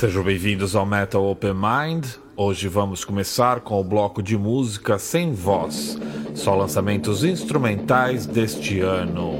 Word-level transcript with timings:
Sejam 0.00 0.22
bem-vindos 0.22 0.74
ao 0.74 0.86
Metal 0.86 1.22
Open 1.22 1.52
Mind. 1.52 2.06
Hoje 2.34 2.68
vamos 2.68 3.04
começar 3.04 3.60
com 3.60 3.78
o 3.78 3.84
bloco 3.84 4.22
de 4.22 4.34
música 4.34 4.98
sem 4.98 5.34
voz, 5.34 5.98
só 6.34 6.54
lançamentos 6.54 7.22
instrumentais 7.22 8.24
deste 8.24 8.80
ano. 8.80 9.34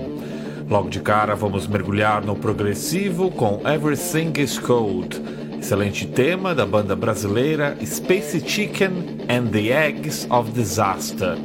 Logo 0.68 0.90
de 0.90 1.00
cara, 1.00 1.34
vamos 1.34 1.66
mergulhar 1.66 2.22
no 2.22 2.36
progressivo 2.36 3.30
com 3.30 3.62
Everything 3.66 4.34
is 4.38 4.58
Cold, 4.58 5.18
excelente 5.56 6.06
tema 6.06 6.54
da 6.54 6.66
banda 6.66 6.94
brasileira 6.94 7.74
Space 7.82 8.38
Chicken 8.46 8.92
and 9.30 9.46
the 9.52 9.70
Eggs 9.70 10.26
of 10.28 10.50
Disaster. 10.50 11.38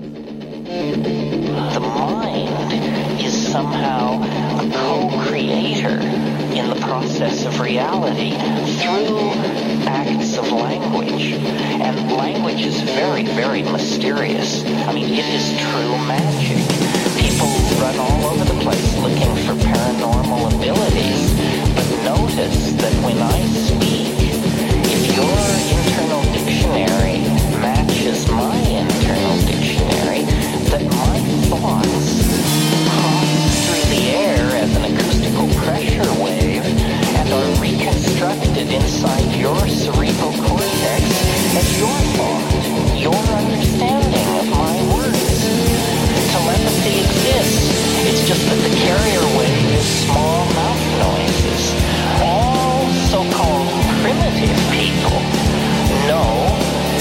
The 1.72 1.80
mind 1.80 2.95
somehow 3.55 4.22
a 4.59 4.70
co-creator 4.70 5.98
in 6.59 6.68
the 6.68 6.76
process 6.82 7.45
of 7.45 7.62
reality 7.62 8.31
through 8.81 9.31
acts 9.88 10.38
of 10.38 10.52
language. 10.52 11.31
And 11.80 12.12
language 12.12 12.59
is 12.66 12.81
very, 12.81 13.23
very 13.23 13.64
mysterious. 13.64 14.66
I 14.90 14.91
mean, 14.91 15.08
it 15.08 15.23
is 15.38 15.45
true 15.72 15.95
magic. 16.04 16.68
People 17.16 17.48
run 17.80 17.95
all 17.98 18.26
over 18.26 18.44
the 18.44 18.59
place 18.59 18.98
looking 18.98 19.34
for 19.48 19.56
paranormal 19.64 20.53
abilities. 20.53 21.23
But 21.76 21.88
notice 22.03 22.73
that 22.73 22.94
when 23.06 23.20
I 23.20 23.40
speak, 23.70 24.20
if 24.92 25.16
your 25.16 25.40
internal 25.80 26.23
dictionary 26.34 27.15
reconstructed 38.26 38.72
inside 38.73 39.36
your 39.36 39.56
cerebral 39.68 40.34
cortex 40.50 41.04
as 41.54 41.78
your 41.78 41.98
thought, 42.18 42.98
your 42.98 43.14
understanding 43.14 44.28
of 44.42 44.48
my 44.50 44.76
words. 44.94 45.45
Telepathy 46.34 47.06
exists. 47.06 47.70
It's 48.09 48.28
just 48.28 48.42
that 48.50 48.62
the 48.66 48.73
carrier 48.82 49.26
wave 49.38 49.70
is 49.78 49.86
small 50.06 50.45
mouth 50.58 50.86
noises. 51.06 51.64
All 52.22 52.90
so-called 53.14 53.70
primitive 54.02 54.58
people 54.73 55.22
know 56.10 56.34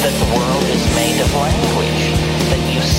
that 0.04 0.14
the 0.20 0.28
world 0.36 0.66
is 0.76 0.84
made 0.94 1.20
of 1.20 1.30
language, 1.32 2.33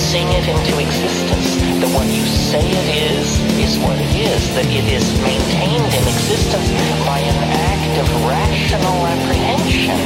sing 0.06 0.28
it 0.38 0.46
into 0.46 0.78
existence, 0.78 1.58
The 1.82 1.90
what 1.90 2.06
you 2.06 2.22
say 2.26 2.62
it 2.62 2.88
is, 3.10 3.26
is 3.58 3.74
what 3.82 3.98
it 3.98 4.14
is, 4.14 4.38
that 4.54 4.70
it 4.70 4.86
is 4.86 5.02
maintained 5.18 5.82
in 5.82 6.04
existence 6.06 6.70
by 7.02 7.18
an 7.18 7.38
act 7.50 7.94
of 7.98 8.06
rational 8.22 9.02
apprehension. 9.02 9.98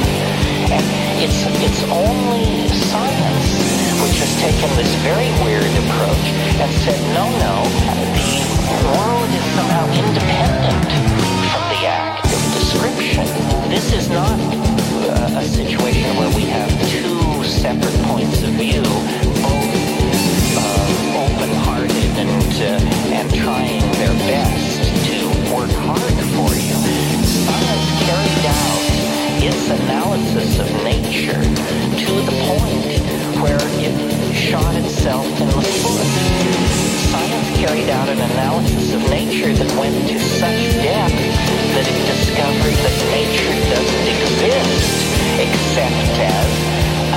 And 0.72 0.84
it's, 1.20 1.44
it's 1.60 1.84
only 1.92 2.64
science 2.88 3.48
which 4.00 4.16
has 4.24 4.32
taken 4.40 4.72
this 4.80 4.88
very 5.04 5.28
weird 5.44 5.68
approach 5.84 6.26
and 6.64 6.70
said, 6.80 7.00
no, 7.12 7.28
no, 7.36 7.60
the 8.72 8.88
world 8.96 9.28
is 9.36 9.44
somehow 9.52 9.84
independent 10.00 10.80
from 11.52 11.64
the 11.76 11.82
act 11.84 12.24
of 12.24 12.40
description. 12.56 13.28
This 13.68 13.92
is 13.92 14.08
not 14.08 14.40
uh, 15.12 15.40
a 15.40 15.44
situation 15.44 16.16
where 16.16 16.32
we 16.32 16.48
have 16.48 16.72
two 16.88 17.44
separate 17.44 18.00
points 18.08 18.40
of 18.42 18.56
view, 18.56 18.80
best 24.30 24.78
to 25.10 25.26
work 25.50 25.74
hard 25.82 26.18
for 26.38 26.50
you. 26.54 26.78
Science 27.26 27.90
carried 28.06 28.46
out 28.46 28.82
its 29.42 29.64
analysis 29.74 30.50
of 30.62 30.68
nature 30.86 31.42
to 31.42 32.12
the 32.22 32.36
point 32.46 32.86
where 33.42 33.58
it 33.82 33.94
shot 34.32 34.76
itself 34.76 35.26
in 35.26 35.48
the 35.50 35.64
foot. 35.82 36.10
Science 37.10 37.50
carried 37.58 37.90
out 37.90 38.08
an 38.08 38.20
analysis 38.30 38.94
of 38.94 39.02
nature 39.10 39.52
that 39.52 39.70
went 39.74 39.98
to 40.06 40.18
such 40.38 40.62
depth 40.78 41.18
that 41.74 41.86
it 41.90 42.00
discovered 42.14 42.76
that 42.86 42.96
nature 43.10 43.54
doesn't 43.74 44.06
exist 44.14 45.10
except 45.42 46.06
as 46.22 46.50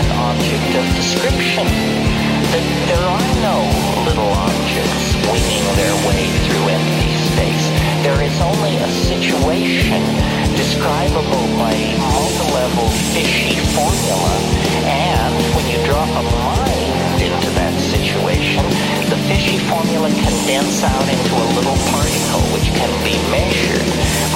an 0.02 0.08
object 0.18 0.70
of 0.82 0.86
description. 0.98 2.23
That 2.54 2.62
there 2.86 3.02
are 3.02 3.30
no 3.42 3.66
little 4.06 4.30
objects 4.30 5.18
winging 5.26 5.66
their 5.74 5.98
way 6.06 6.30
through 6.46 6.70
empty 6.70 7.10
space. 7.34 7.66
There 8.06 8.22
is 8.22 8.38
only 8.46 8.78
a 8.78 8.86
situation 9.10 10.06
describable 10.54 11.50
by 11.58 11.74
multi-level 11.98 12.94
fishy 13.10 13.58
formula. 13.74 14.38
And 14.86 15.34
when 15.58 15.66
you 15.66 15.82
drop 15.82 16.06
a 16.14 16.22
mind 16.46 17.26
into 17.26 17.50
that 17.58 17.74
situation, 17.90 18.62
the 19.10 19.18
fishy 19.26 19.58
formula 19.66 20.14
condense 20.14 20.86
out 20.86 21.10
into 21.10 21.34
a 21.34 21.48
little 21.58 21.80
particle 21.90 22.46
which 22.54 22.70
can 22.70 22.94
be 23.02 23.18
measured. 23.34 23.82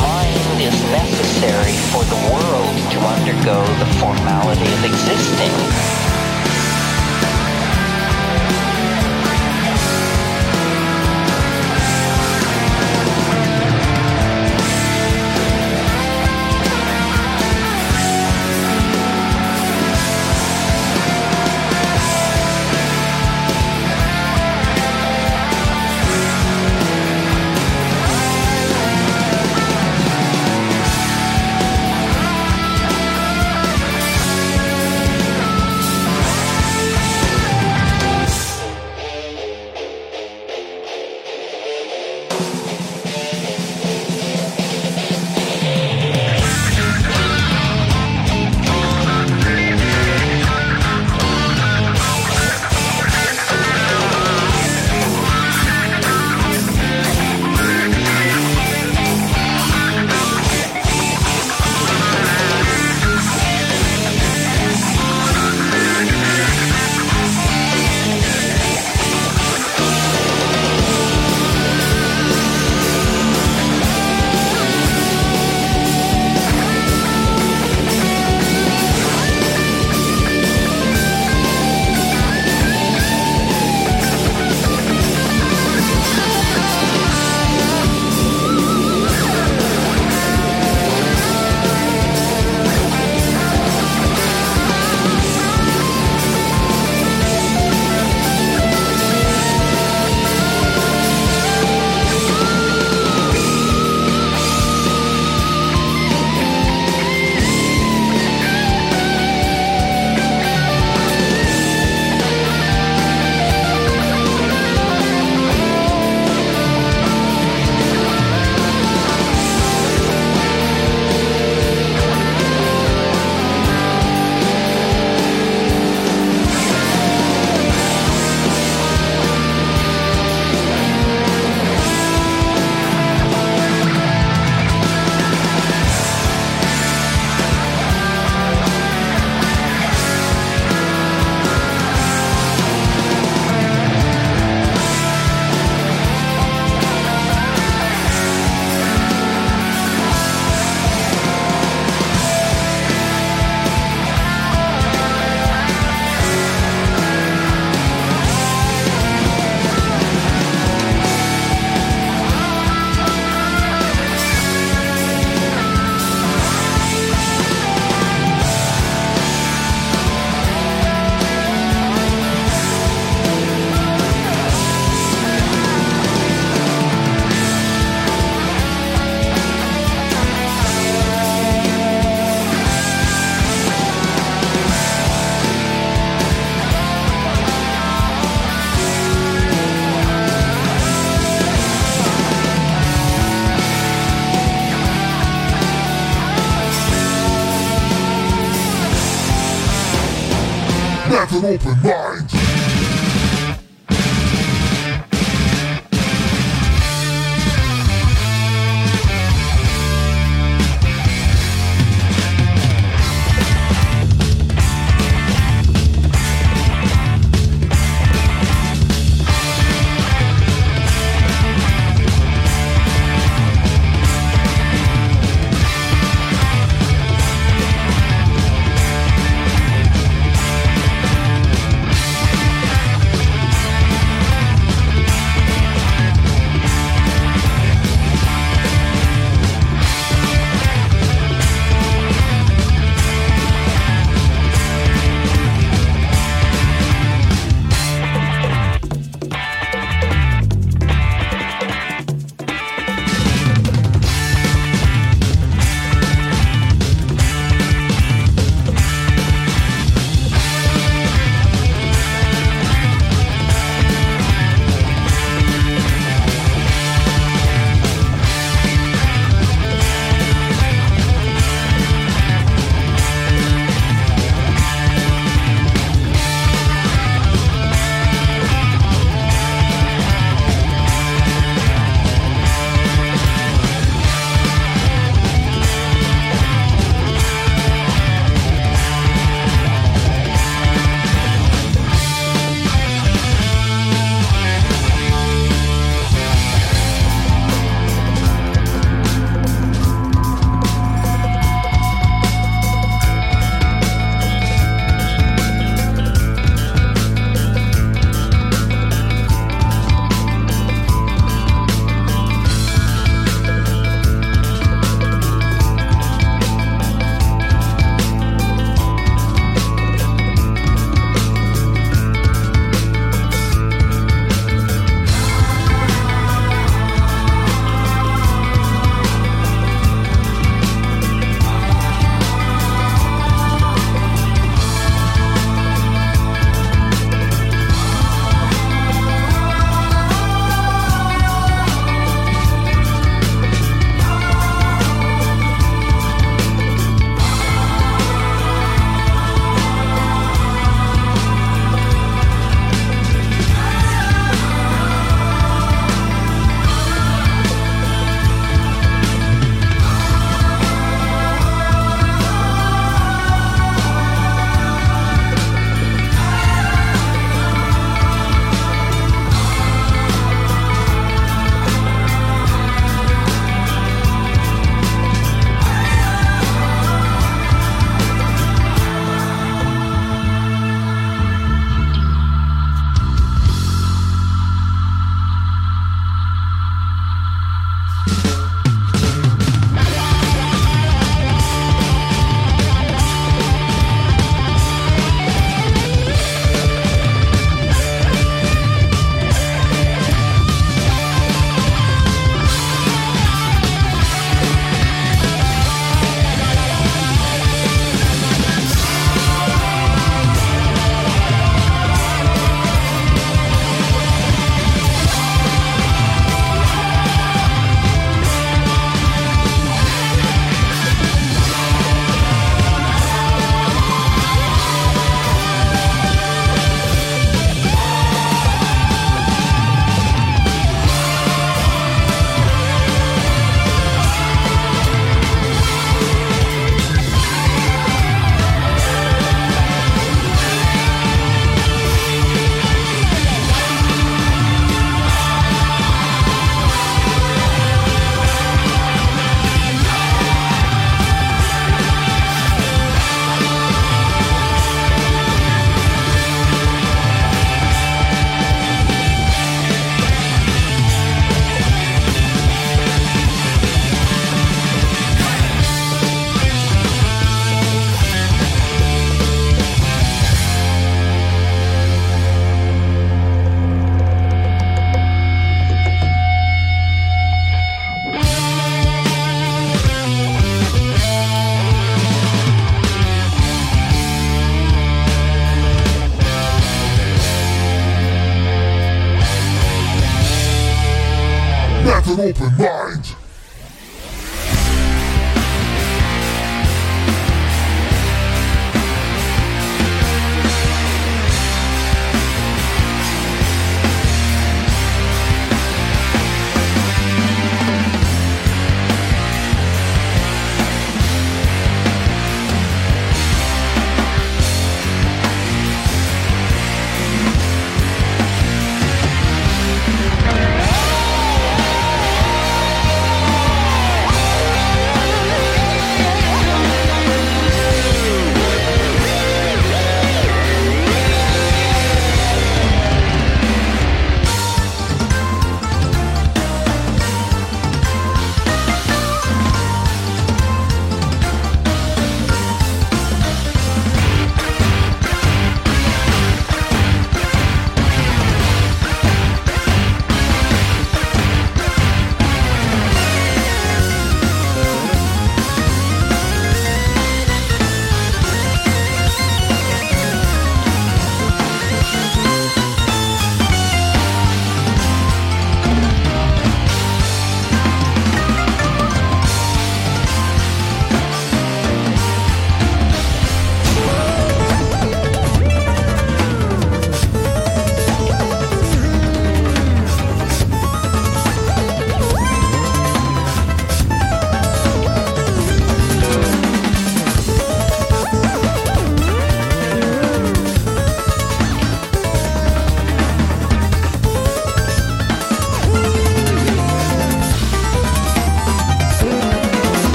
Mind 0.00 0.64
is 0.64 0.72
necessary 0.96 1.76
for 1.92 2.08
the 2.08 2.20
world 2.32 2.72
to 2.88 2.98
undergo 3.04 3.60
the 3.84 3.88
formality 4.00 4.64
of 4.64 4.96
existing. 4.96 6.07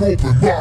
Europa. 0.00 0.59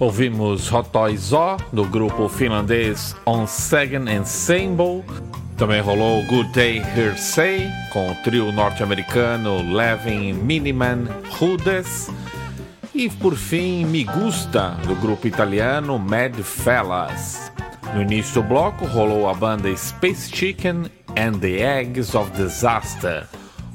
Ouvimos 0.00 0.72
O, 0.72 1.56
do 1.74 1.84
grupo 1.84 2.26
finlandês 2.26 3.14
On 3.26 3.46
Second 3.46 4.10
Ensemble. 4.10 5.04
Também 5.58 5.82
rolou 5.82 6.24
Good 6.24 6.52
Day 6.54 6.78
Hearsay, 6.78 7.68
com 7.92 8.10
o 8.10 8.14
trio 8.24 8.50
norte-americano 8.50 9.60
Levin 9.70 10.32
Miniman 10.32 11.04
Rudes. 11.32 12.10
E 12.94 13.10
por 13.10 13.36
fim, 13.36 13.84
Me 13.84 14.04
Gusta, 14.04 14.70
do 14.86 14.94
grupo 14.94 15.28
italiano 15.28 15.98
Mad 15.98 16.34
Fellas. 16.36 17.52
No 17.94 18.00
início 18.00 18.40
do 18.40 18.48
bloco 18.48 18.86
rolou 18.86 19.28
a 19.28 19.34
banda 19.34 19.70
Space 19.76 20.34
Chicken 20.34 20.84
and 21.14 21.40
the 21.40 21.60
Eggs 21.60 22.16
of 22.16 22.30
Disaster. 22.30 23.26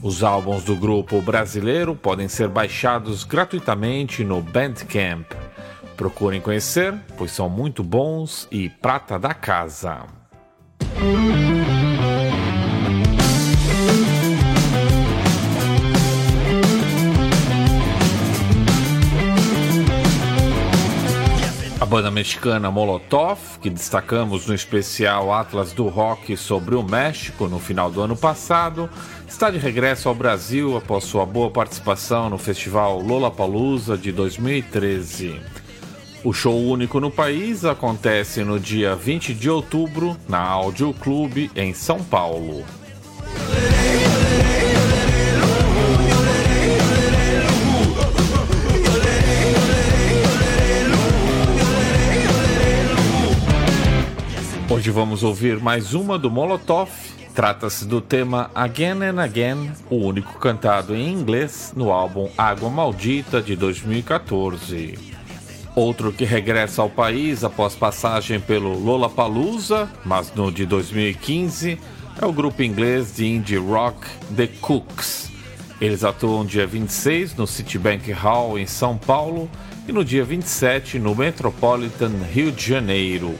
Os 0.02 0.24
álbuns 0.24 0.64
do 0.64 0.76
grupo 0.76 1.22
brasileiro 1.22 1.96
podem 1.96 2.28
ser 2.28 2.48
baixados 2.48 3.24
gratuitamente 3.24 4.24
no 4.24 4.42
Bandcamp. 4.42 5.45
Procurem 5.96 6.42
conhecer, 6.42 6.94
pois 7.18 7.32
são 7.32 7.50
muito 7.50 7.84
bons 7.84 8.48
e 8.52 8.70
prata 8.70 9.18
da 9.18 9.34
casa. 9.34 10.04
A 21.80 21.86
banda 21.86 22.10
mexicana 22.10 22.72
Molotov, 22.72 23.60
que 23.62 23.70
destacamos 23.70 24.48
no 24.48 24.56
especial 24.56 25.32
Atlas 25.32 25.72
do 25.72 25.88
Rock 25.88 26.36
sobre 26.36 26.74
o 26.74 26.82
México 26.82 27.48
no 27.48 27.60
final 27.60 27.92
do 27.92 28.02
ano 28.02 28.18
passado, 28.18 28.90
está 29.28 29.52
de 29.52 29.60
regresso 29.60 30.10
ao 30.10 30.16
Brasil 30.16 30.76
após 30.76 31.04
sua 31.04 31.26
boa 31.26 31.52
participação 31.52 32.30
no 32.30 32.38
festival 32.38 33.00
Lollapalooza 33.00 33.98
de 33.98 34.12
2013. 34.12 35.40
O 36.26 36.34
show 36.34 36.60
único 36.60 37.00
no 37.00 37.12
país 37.12 37.64
acontece 37.64 38.44
no 38.44 38.60
dia 38.60 38.96
20 38.96 39.32
de 39.32 39.48
outubro 39.48 40.18
na 40.28 40.40
Audio 40.40 40.92
Clube 40.92 41.52
em 41.56 41.72
São 41.72 42.04
Paulo. 42.04 42.66
Hoje 54.68 54.90
vamos 54.90 55.22
ouvir 55.22 55.60
mais 55.60 55.94
uma 55.94 56.18
do 56.18 56.32
Molotov. 56.32 56.90
Trata-se 57.36 57.86
do 57.86 58.02
tema 58.02 58.50
Again 58.56 59.04
and 59.04 59.22
Again, 59.22 59.72
o 59.92 59.98
único 59.98 60.40
cantado 60.40 60.96
em 60.96 61.08
inglês 61.14 61.72
no 61.76 61.92
álbum 61.92 62.32
Água 62.36 62.72
Maldita 62.72 63.44
de 63.44 63.56
2014. 63.56 65.14
Outro 65.76 66.14
que 66.14 66.24
regressa 66.24 66.82
ao 66.82 66.90
país 66.90 67.44
após 67.44 67.76
passagem 67.76 68.40
pelo 68.40 68.80
Lollapalooza, 68.80 69.90
mas 70.06 70.34
no 70.34 70.50
de 70.50 70.66
2015, 70.66 71.78
é 72.22 72.26
o 72.26 72.32
grupo 72.32 72.64
inglês 72.64 73.14
de 73.14 73.28
indie 73.28 73.58
rock 73.58 74.08
The 74.34 74.48
Cooks. 74.62 75.30
Eles 75.82 76.06
atuam 76.06 76.46
dia 76.46 76.66
26 76.66 77.36
no 77.36 77.46
Citibank 77.46 78.10
Hall 78.14 78.58
em 78.58 78.66
São 78.66 78.98
Paulo 78.98 79.50
e 79.86 79.92
no 79.92 80.06
dia 80.06 80.24
27 80.24 80.98
no 80.98 81.14
Metropolitan 81.14 82.12
Rio 82.32 82.54
de 82.54 82.70
Janeiro. 82.70 83.36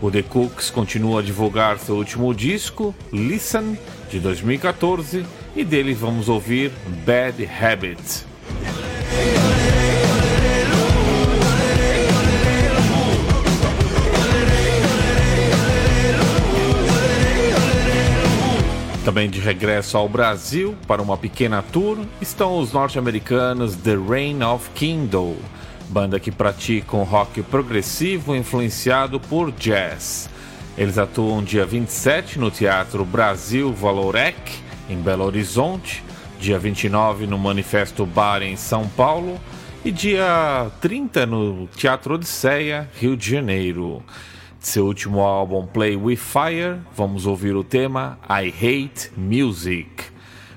O 0.00 0.10
The 0.10 0.22
Cooks 0.22 0.70
continua 0.70 1.20
a 1.20 1.22
divulgar 1.22 1.78
seu 1.78 1.96
último 1.96 2.32
disco, 2.34 2.94
Listen, 3.12 3.76
de 4.10 4.18
2014, 4.20 5.26
e 5.54 5.64
dele 5.64 5.92
vamos 5.92 6.30
ouvir 6.30 6.72
Bad 7.04 7.46
Habit. 7.46 8.26
Também 19.08 19.30
de 19.30 19.40
regresso 19.40 19.96
ao 19.96 20.06
Brasil 20.06 20.76
para 20.86 21.00
uma 21.00 21.16
pequena 21.16 21.62
tour 21.62 21.96
estão 22.20 22.58
os 22.58 22.74
norte-americanos 22.74 23.74
The 23.74 23.96
Reign 23.96 24.44
of 24.44 24.68
Kindle, 24.74 25.38
banda 25.88 26.20
que 26.20 26.30
pratica 26.30 26.94
um 26.94 27.04
rock 27.04 27.42
progressivo 27.44 28.36
influenciado 28.36 29.18
por 29.18 29.50
jazz. 29.52 30.28
Eles 30.76 30.98
atuam 30.98 31.42
dia 31.42 31.64
27 31.64 32.38
no 32.38 32.50
Teatro 32.50 33.02
Brasil 33.02 33.72
Valorec, 33.72 34.36
em 34.90 34.98
Belo 34.98 35.24
Horizonte, 35.24 36.04
dia 36.38 36.58
29 36.58 37.26
no 37.26 37.38
Manifesto 37.38 38.04
Bar 38.04 38.42
em 38.42 38.56
São 38.56 38.86
Paulo 38.88 39.40
e 39.82 39.90
dia 39.90 40.70
30 40.82 41.24
no 41.24 41.66
Teatro 41.68 42.12
Odisseia, 42.12 42.86
Rio 43.00 43.16
de 43.16 43.30
Janeiro. 43.30 44.02
Seu 44.68 44.84
último 44.84 45.22
álbum 45.22 45.66
Play 45.66 45.96
With 45.96 46.18
Fire, 46.18 46.78
vamos 46.94 47.24
ouvir 47.24 47.56
o 47.56 47.64
tema 47.64 48.18
I 48.28 48.48
Hate 48.48 49.10
Music. 49.16 49.88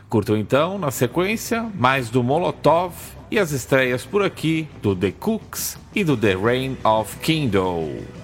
Curtam 0.10 0.36
então, 0.36 0.78
na 0.78 0.91
sequência, 0.91 1.71
mais 1.76 2.10
do 2.10 2.21
Molotov 2.21 2.93
e 3.32 3.39
as 3.39 3.54
estreias 3.54 4.06
por 4.06 4.21
aqui 4.21 4.67
do 4.82 4.93
The 4.93 5.13
Cooks 5.13 5.80
e 5.95 6.04
do 6.04 6.17
The 6.17 6.36
Reign 6.36 6.78
of 6.84 7.15
Kindle. 7.19 8.20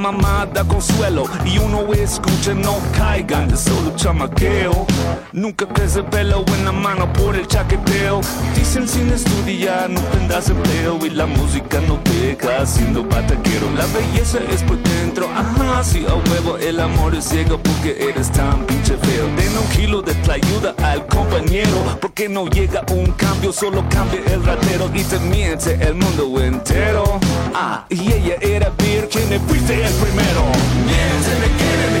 Una 0.00 0.12
mamada 0.12 0.64
consuelo 0.64 1.24
y 1.44 1.58
uno 1.58 1.82
escucha 2.02 2.54
no 2.54 2.78
caigan 2.96 3.48
de 3.48 3.56
solo 3.56 3.94
chamaqueo. 3.96 4.86
Nunca 5.32 5.66
crece 5.66 6.02
pelo 6.02 6.44
en 6.56 6.64
la 6.64 6.72
mano 6.72 7.12
por 7.12 7.36
el 7.36 7.46
chaqueteo. 7.46 8.20
Dicen 8.54 8.88
sin 8.88 9.12
estudiar 9.12 9.90
no 9.90 10.00
tendrás 10.00 10.48
empleo 10.48 10.98
y 11.04 11.10
la 11.10 11.26
música 11.26 11.80
no 11.86 11.98
deja 12.04 12.64
siendo 12.66 13.04
bataquero. 13.04 13.70
La 13.76 13.86
belleza 13.86 14.38
es 14.50 14.62
por 14.62 14.78
dentro, 14.82 15.28
ajá, 15.28 15.84
si 15.84 16.04
a 16.06 16.14
huevo 16.14 16.56
el 16.56 16.80
amor 16.80 17.14
es 17.14 17.24
ciego 17.24 17.58
porque 17.58 18.08
eres 18.08 18.30
tan 18.32 18.64
pinche 18.66 18.96
feo. 18.96 19.26
Den 19.36 19.58
un 19.58 19.68
kilo 19.76 20.02
de 20.02 20.14
ayuda 20.30 20.74
al 20.82 21.06
compañero 21.06 21.98
porque 22.00 22.28
no 22.28 22.46
llega 22.46 22.84
un 22.92 23.06
cambio, 23.12 23.52
solo 23.52 23.84
cambia 23.88 24.20
el 24.32 24.44
ratero 24.44 24.90
y 24.94 25.02
te 25.02 25.18
miente 25.18 25.74
el 25.74 25.94
mundo 25.94 26.40
entero. 26.40 27.18
Ah, 27.54 27.84
y 27.88 28.12
ella 28.12 28.36
era 28.40 28.70
virgen 28.78 29.32
y 29.32 29.38
fuiste 29.40 29.84
el 29.84 29.92
primero. 29.94 30.42
Miénteme 30.86 31.50
again 31.60 31.99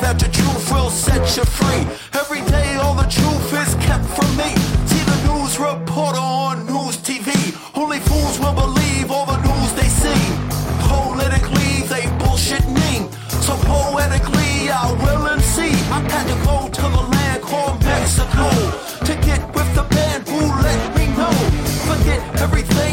That 0.00 0.18
the 0.18 0.28
truth 0.28 0.70
will 0.72 0.90
set 0.90 1.36
you 1.36 1.44
free. 1.44 1.82
Every 2.14 2.40
day, 2.50 2.76
all 2.76 2.94
the 2.94 3.08
truth 3.10 3.52
is 3.52 3.74
kept 3.82 4.06
from 4.16 4.30
me. 4.38 4.54
See 4.86 5.02
the 5.04 5.18
news 5.28 5.58
reporter 5.58 6.22
on 6.22 6.64
news 6.66 6.96
TV. 6.98 7.28
Only 7.74 7.98
fools 8.00 8.38
will 8.38 8.54
believe 8.54 9.10
all 9.10 9.26
the 9.26 9.36
news 9.42 9.70
they 9.74 9.90
see. 10.02 10.22
Politically, 10.86 11.82
they 11.92 12.06
bullshit 12.22 12.64
me. 12.70 13.10
So 13.42 13.52
poetically, 13.66 14.70
I 14.70 14.86
will 15.02 15.26
and 15.26 15.42
see. 15.42 15.74
I 15.90 16.00
had 16.08 16.24
to 16.30 16.36
go 16.46 16.56
to 16.68 16.82
the 16.96 17.04
land 17.14 17.42
called 17.42 17.82
Mexico 17.84 18.48
to 19.04 19.12
get 19.26 19.42
with 19.52 19.68
the 19.74 19.84
band 19.94 20.28
who 20.28 20.40
let 20.62 20.80
me 20.96 21.06
know. 21.18 21.34
Forget 21.90 22.20
everything 22.40 22.87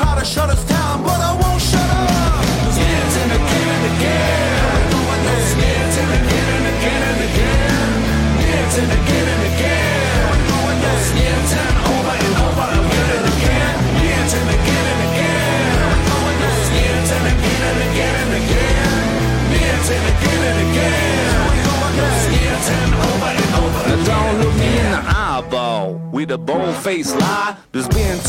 try 0.00 0.18
to 0.18 0.24
shut 0.24 0.48
us 0.48 0.64
down, 0.64 1.02
but 1.04 1.20
I 1.20 1.32
won't 1.40 1.60
shut 1.60 1.84
up. 1.84 2.40
And 3.20 3.32
again 3.36 3.68
and 3.76 3.84
again. 3.92 4.40
And 6.00 6.12
again 6.18 6.48
and 6.56 6.66
again 6.72 7.02
and 7.10 7.20
again. 7.28 7.90
And 8.80 8.92
again 8.96 9.26
and 9.34 9.42
again. 9.52 10.40
Doing 10.48 10.80
this. 10.84 11.04
Yes, 11.20 11.52
and 11.60 11.76
over 11.92 12.16
and 12.26 12.36
over 12.48 12.68
again 12.80 13.08
and 13.16 13.26
again. 13.34 13.76
And 14.36 14.48
again 14.56 14.86
and 14.92 15.00
again. 15.08 15.60
And 17.16 17.26
again 17.32 17.62
and 17.68 17.80
again 17.88 18.14
and 18.22 18.32
again. 18.40 18.88
And 19.90 20.06
again 20.12 20.42
and 20.48 20.60
again. 20.64 21.44
Doing 21.68 21.94
this. 22.00 22.20
Yes, 22.40 22.64
and 22.76 22.92
over 23.04 23.30
and 23.42 23.52
over 23.60 23.80
Now 23.90 24.00
don't 24.08 24.34
look 24.40 24.54
me 24.56 24.70
in 24.80 24.90
the 24.96 25.02
eyeball 25.04 25.86
with 26.12 26.30
a 26.30 26.38
bold 26.38 26.76
faced 26.76 27.16
lie. 27.18 27.56
There's 27.72 27.88
been 27.88 28.19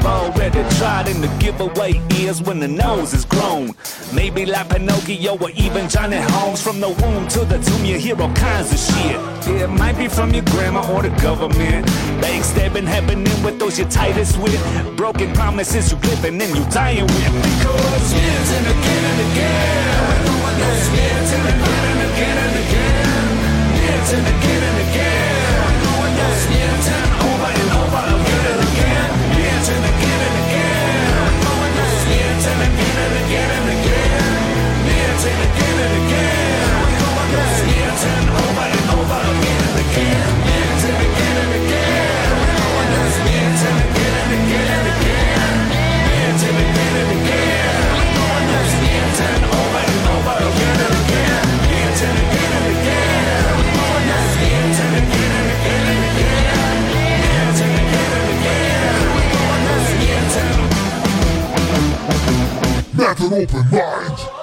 have 0.00 0.36
already 0.36 0.62
tried, 0.76 1.08
and 1.08 1.22
the 1.22 1.28
giveaway 1.38 2.00
is 2.10 2.42
when 2.42 2.60
the 2.60 2.68
nose 2.68 3.12
is 3.14 3.24
grown. 3.24 3.74
Maybe 4.14 4.46
like 4.46 4.68
Pinocchio 4.68 5.38
or 5.38 5.50
even 5.50 5.88
Johnny 5.88 6.16
Holmes. 6.16 6.62
From 6.62 6.80
the 6.80 6.88
womb 6.88 7.28
to 7.28 7.40
the 7.44 7.58
tomb, 7.58 7.84
you 7.84 7.98
hear 7.98 8.20
all 8.20 8.32
kinds 8.34 8.72
of 8.72 8.78
shit. 8.78 9.16
It 9.60 9.68
might 9.68 9.96
be 9.96 10.08
from 10.08 10.32
your 10.32 10.44
grandma 10.44 10.80
or 10.92 11.02
the 11.02 11.10
government. 11.22 11.86
Backstabbing 12.22 12.86
happening 12.86 13.42
with 13.44 13.58
those 13.58 13.78
you're 13.78 13.88
tightest 13.88 14.38
with. 14.38 14.60
Broken 14.96 15.32
promises 15.32 15.92
you 15.92 15.98
living 15.98 16.40
and 16.40 16.56
you 16.56 16.64
dying 16.70 17.06
with. 17.06 17.32
Because 17.42 18.12
Yes, 18.12 18.48
and 18.56 18.66
again 18.66 19.04
and 19.10 19.20
again. 19.30 20.24
Doing 20.26 20.56
this. 20.60 20.82
Yes, 20.96 21.32
and 21.36 21.46
again 21.52 21.84
and 21.90 22.00
again 22.10 22.36
and 22.44 22.56
again. 22.64 23.28
Yes, 23.84 24.12
and 24.12 24.26
again 24.26 24.62
and 24.68 24.78
again. 24.88 25.72
Doing 25.84 26.14
this. 26.20 26.40
Yes, 26.50 26.88
and 26.88 27.10
over 27.26 27.52
and 27.60 27.69
and 32.60 32.74
again 32.74 32.96
and 33.06 33.14
again 33.24 33.50
and 33.56 33.68
again. 33.76 34.50
And 34.90 35.20
again 35.48 35.80
and 38.04 38.30
over 38.30 38.66
and 38.76 38.90
over 38.98 39.20
again 39.32 39.62
and 39.68 39.78
again. 39.80 40.49
have 63.14 63.32
an 63.32 63.42
open 63.42 63.70
mind. 63.70 64.39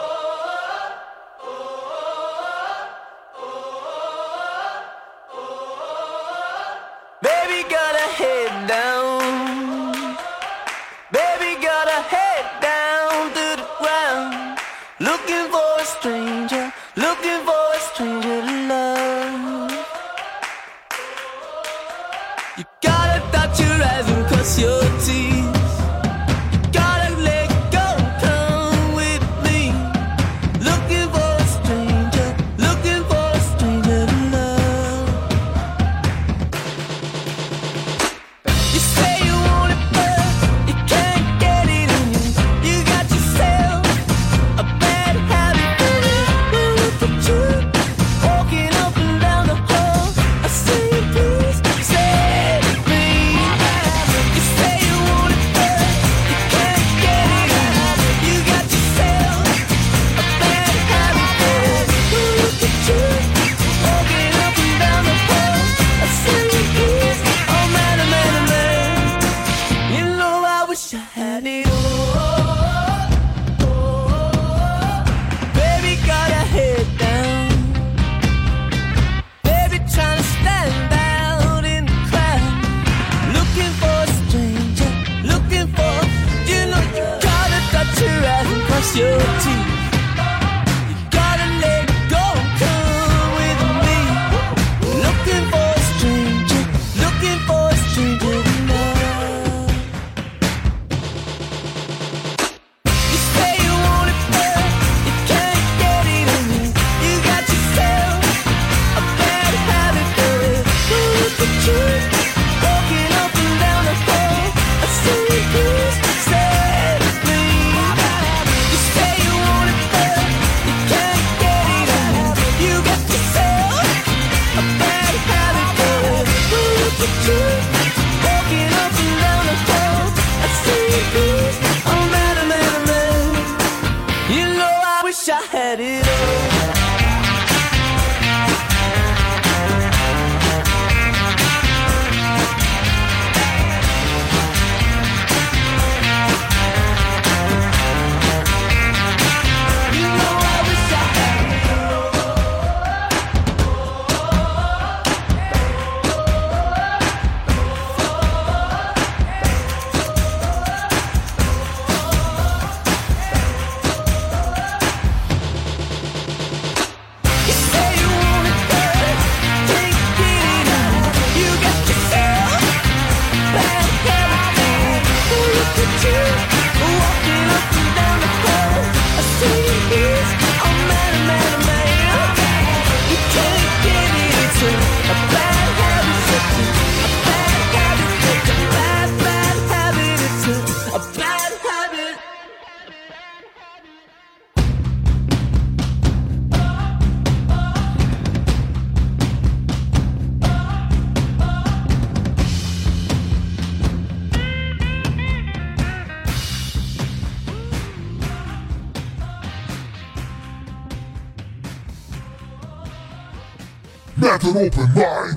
an 214.47 214.57
open 214.57 214.93
mind. 214.93 215.36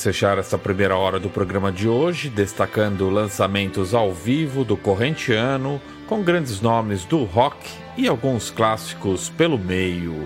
Vamos 0.00 0.16
fechar 0.16 0.38
essa 0.38 0.56
primeira 0.56 0.96
hora 0.96 1.20
do 1.20 1.28
programa 1.28 1.70
de 1.70 1.86
hoje 1.86 2.30
destacando 2.30 3.10
lançamentos 3.10 3.92
ao 3.92 4.14
vivo 4.14 4.64
do 4.64 4.74
corrente 4.74 5.30
ano 5.34 5.78
com 6.06 6.22
grandes 6.22 6.62
nomes 6.62 7.04
do 7.04 7.24
rock 7.24 7.70
e 7.98 8.08
alguns 8.08 8.50
clássicos 8.50 9.28
pelo 9.28 9.58
meio. 9.58 10.16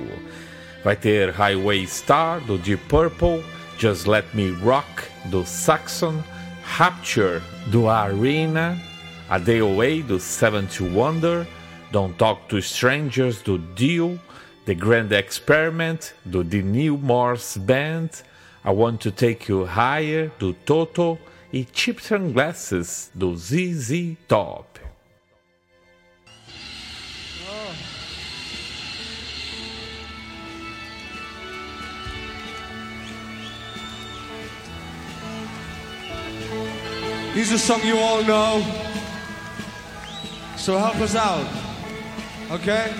Vai 0.84 0.94
ter 0.94 1.30
Highway 1.30 1.84
Star 1.88 2.38
do 2.42 2.56
Deep 2.56 2.84
Purple, 2.84 3.42
Just 3.76 4.06
Let 4.06 4.26
Me 4.32 4.52
Rock 4.62 4.86
do 5.24 5.44
Saxon, 5.44 6.22
Rapture 6.62 7.42
do 7.66 7.88
Arena, 7.88 8.78
A 9.28 9.38
Day 9.38 9.58
Away 9.58 10.04
do 10.04 10.20
Seven 10.20 10.66
to 10.66 10.84
Wonder, 10.84 11.44
Don't 11.90 12.14
Talk 12.16 12.46
to 12.46 12.58
Strangers 12.58 13.42
do 13.42 13.58
Dio, 13.58 14.20
The 14.66 14.74
Grand 14.76 15.10
Experiment 15.10 16.14
do 16.24 16.44
The 16.44 16.62
New 16.62 16.96
Morse 16.96 17.58
Band. 17.58 18.10
I 18.66 18.70
want 18.70 19.02
to 19.02 19.10
take 19.10 19.46
you 19.46 19.66
higher 19.66 20.30
do 20.38 20.54
Toto 20.64 21.18
e 21.52 21.64
Chips 21.64 22.10
and 22.12 22.34
do 22.34 23.36
ZZ 23.36 24.16
Top. 24.26 24.78
This 37.34 37.48
is 37.48 37.52
a 37.52 37.58
song 37.58 37.82
you 37.84 37.98
all 37.98 38.22
know. 38.22 38.64
So 40.56 40.78
help 40.78 40.96
us 41.00 41.14
out. 41.14 41.46
Okay? 42.50 42.94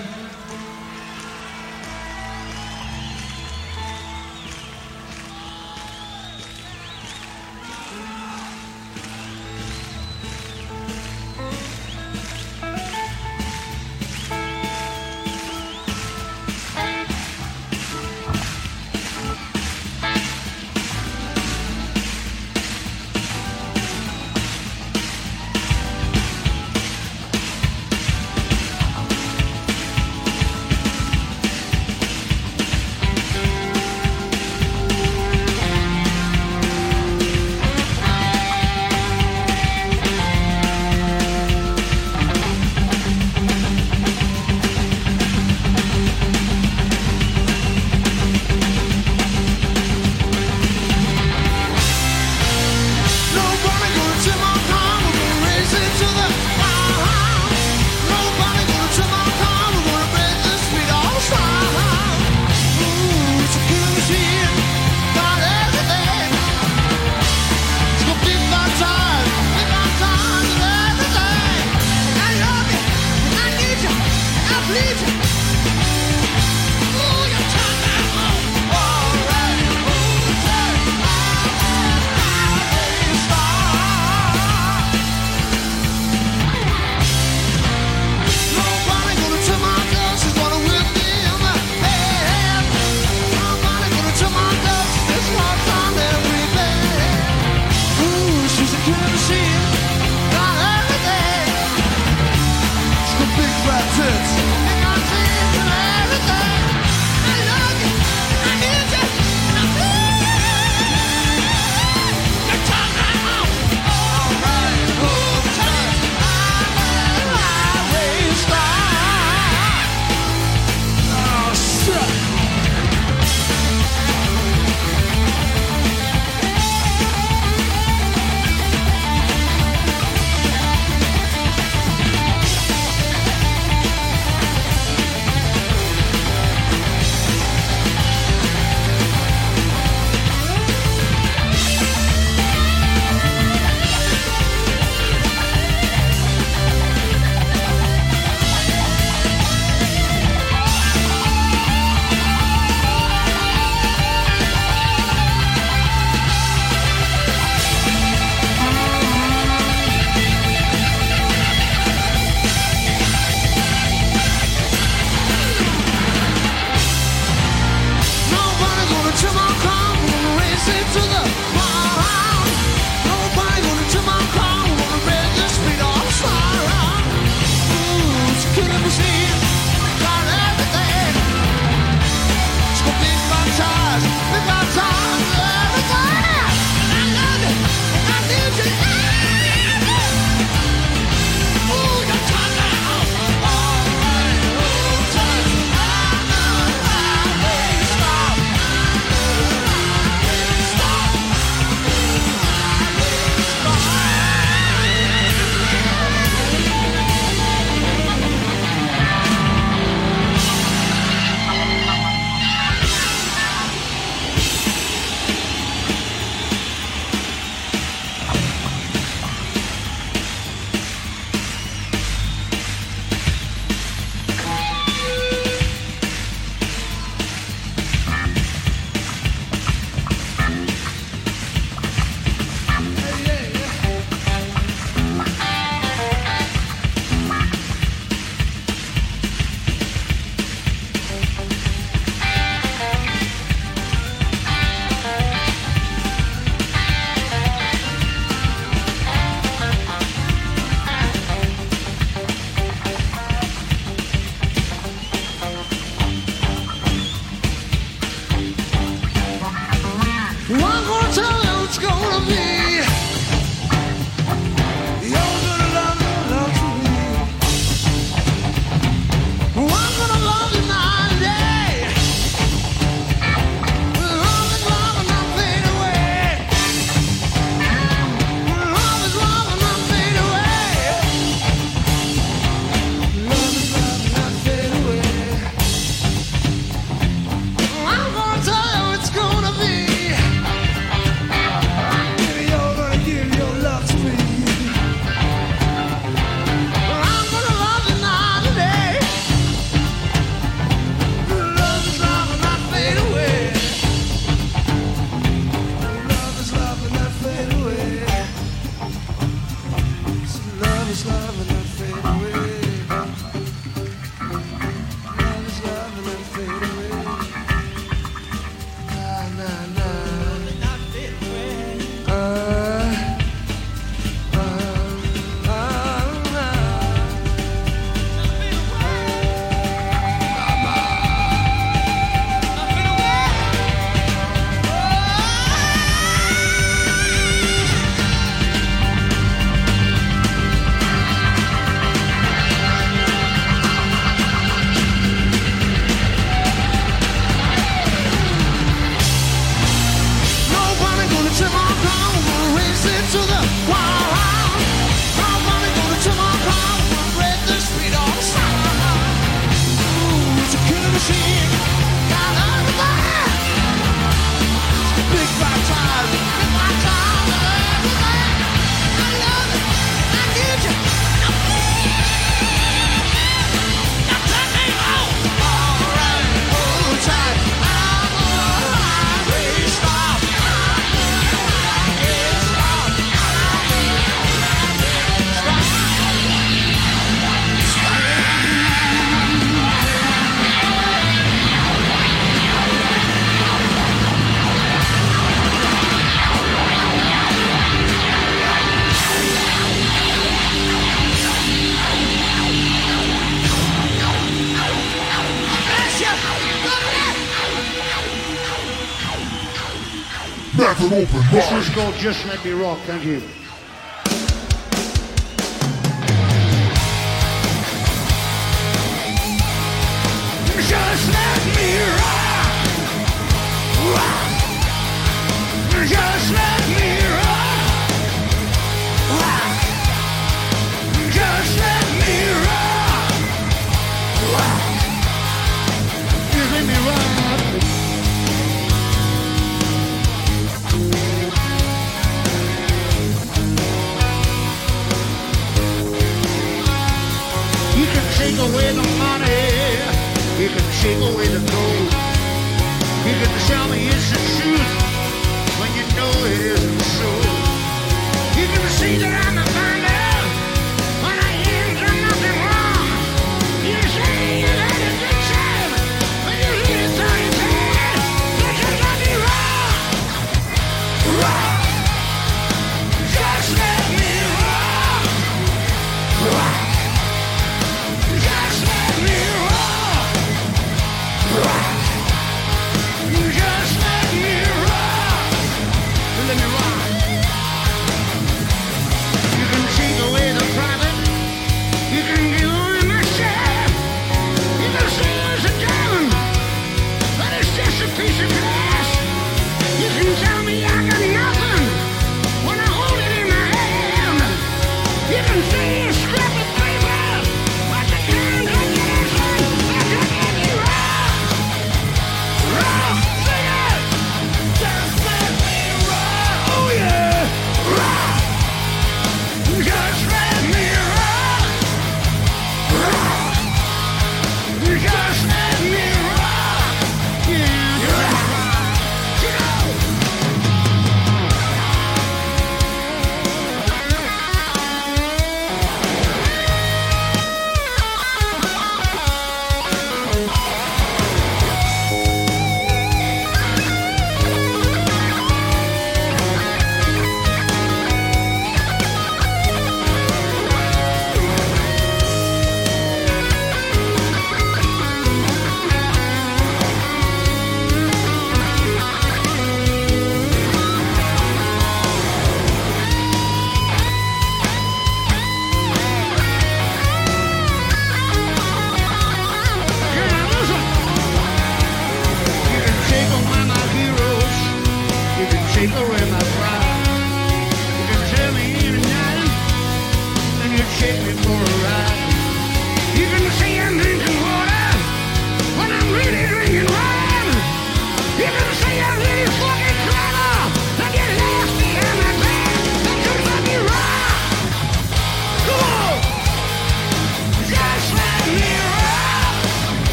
This 411.35 411.51
is 411.51 411.69
called 411.75 411.93
Just 411.95 412.25
Let 412.27 412.45
Me 412.45 412.51
Rock. 412.51 412.79
Thank 412.85 413.03
you. 413.03 413.21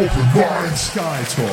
open 0.00 0.34
wide 0.34 0.78
sky 0.78 1.22
tour. 1.24 1.49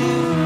Thank 0.00 0.34
you. 0.34 0.39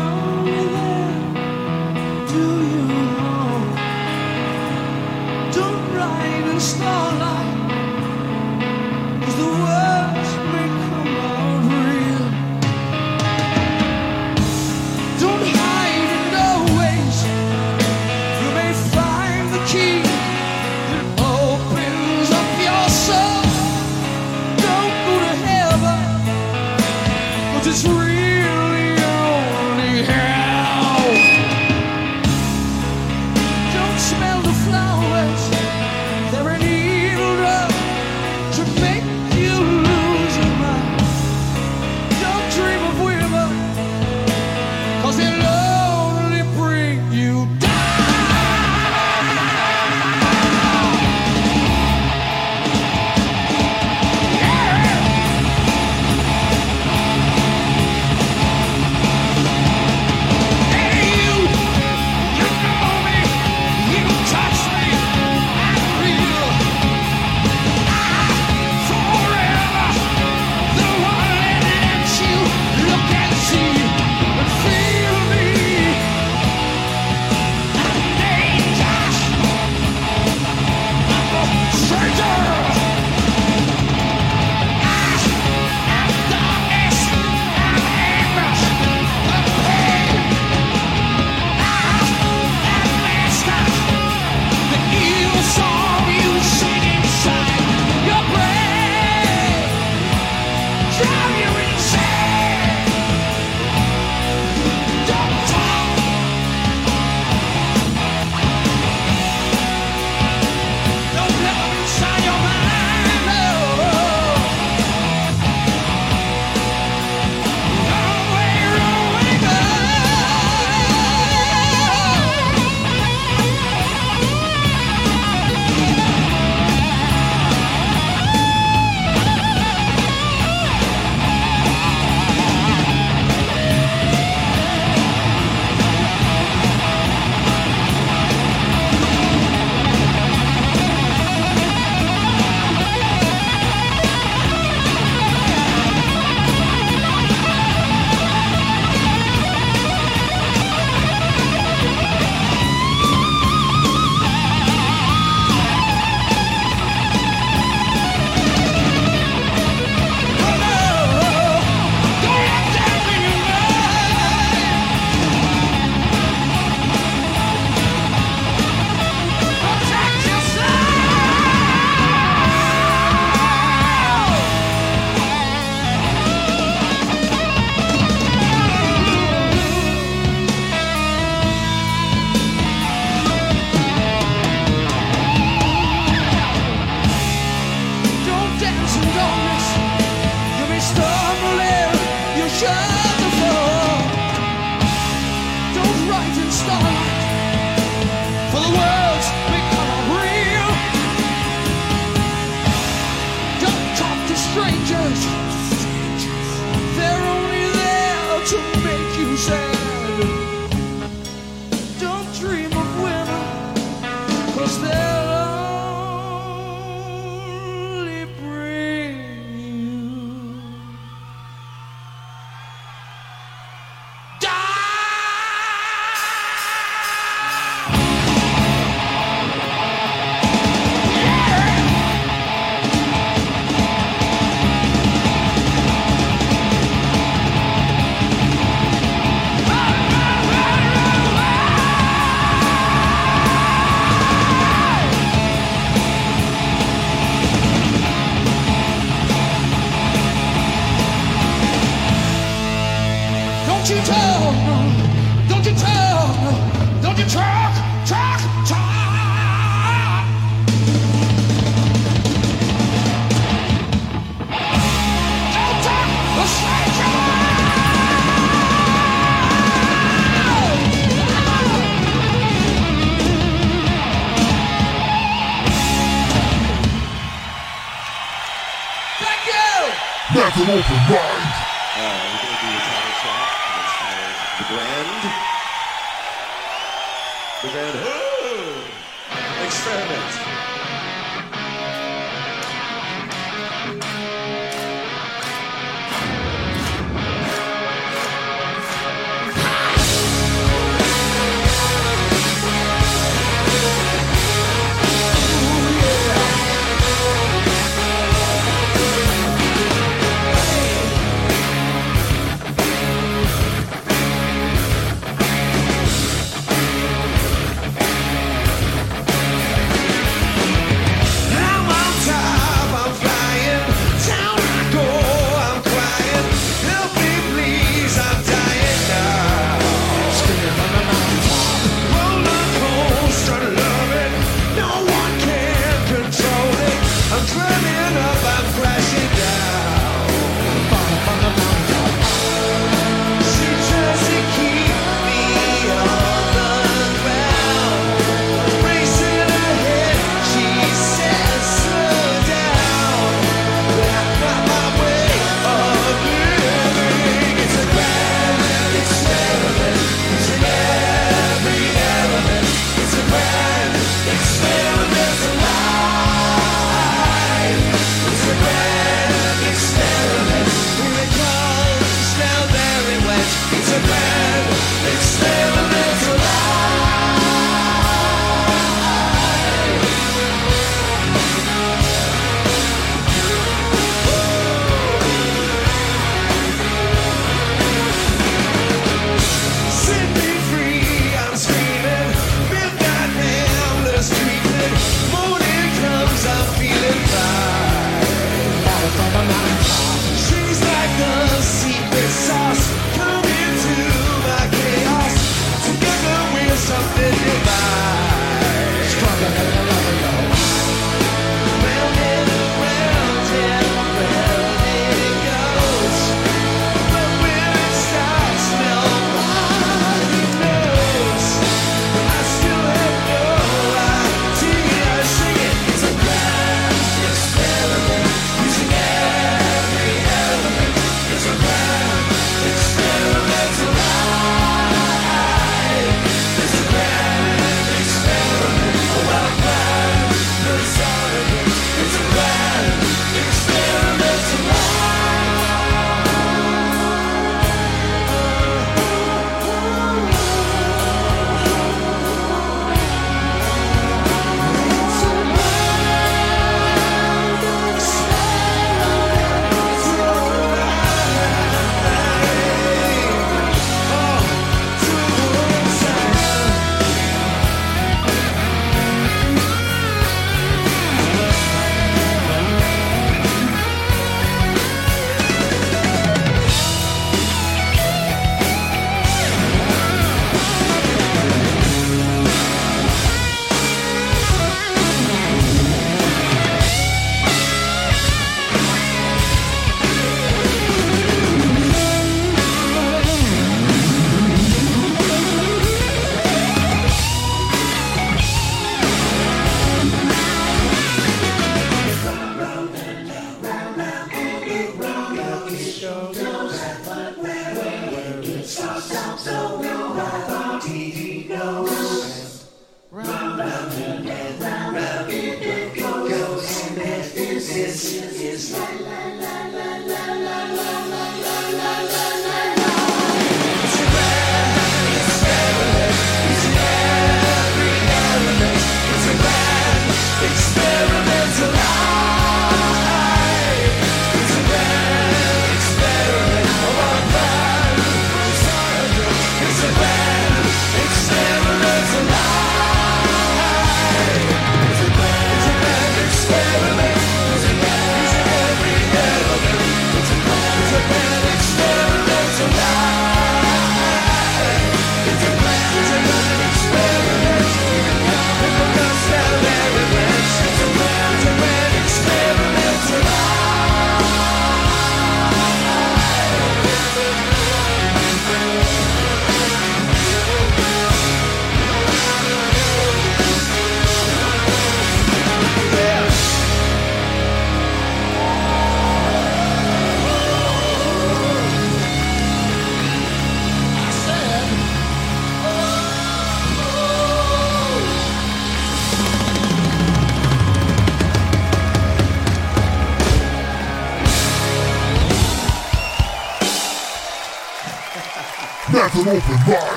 An 599.16 599.28
open 599.28 599.50
mind. 599.66 599.83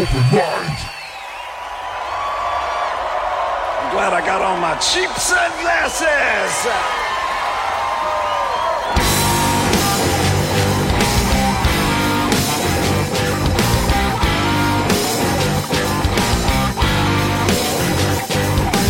Open 0.00 0.24
mind. 0.32 0.78
I'm 3.80 3.88
glad 3.92 4.12
I 4.16 4.22
got 4.24 4.40
on 4.40 4.60
my 4.60 4.74
cheap 4.80 5.10
sunglasses. 5.12 6.54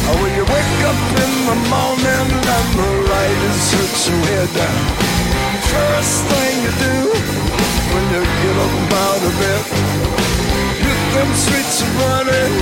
Oh, 0.06 0.16
when 0.22 0.32
you 0.38 0.44
wake 0.46 0.80
up 0.86 1.00
in 1.24 1.32
the 1.50 1.58
morning 1.74 2.28
and 2.54 2.68
the 2.78 2.90
light 3.10 3.40
is 3.50 3.66
hurt 3.74 3.98
your 4.06 4.20
head. 4.46 5.10
First 5.74 6.22
thing 6.30 6.54
you 6.62 6.72
do 6.86 6.96
when 7.90 8.04
you 8.14 8.22
get 8.22 8.56
up 8.62 8.92
out 8.94 9.22
of 9.26 9.34
bed, 9.42 9.64
them 11.14 11.30
streets 11.34 11.82
are 11.82 11.94
running, 12.02 12.54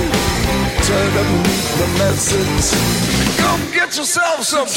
turn 0.87 1.11
up 1.21 1.29
and 1.29 1.45
the 1.79 1.87
message. 2.01 2.67
Go 3.37 3.49
get 3.73 3.95
yourself 3.97 4.43
some. 4.43 4.67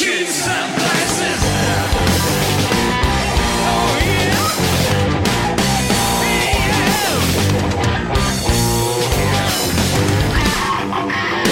Oh 3.65 3.99
yeah. 4.05 4.33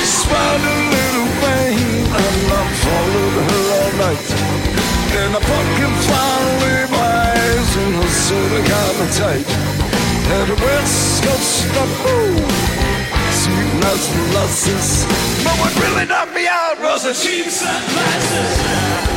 Smiled 0.05 0.62
a 0.62 0.76
little 0.94 1.30
pain 1.40 2.05
and 2.20 2.38
I 2.52 2.62
followed 2.84 3.34
her 3.48 3.64
all 3.78 3.92
night. 4.05 4.28
In 5.20 5.30
a 5.34 5.40
pumpkin 5.40 5.92
finally 6.09 6.80
buys 6.92 7.70
and 7.82 7.94
her 7.97 8.09
sort 8.09 8.52
of 8.52 8.62
kind 8.64 8.98
of 9.01 9.09
tight. 9.16 9.80
Her 10.31 10.47
väska 10.47 11.31
station 11.31 12.47
Synas 13.32 14.35
lasses 14.35 15.07
No 15.44 15.51
what 15.51 15.74
really 15.81 16.07
knocked 16.07 16.35
me 16.35 16.47
out 16.47 16.78
was 16.81 17.02
the 17.02 17.15
cheap 17.15 17.47
sunglasses 17.51 19.11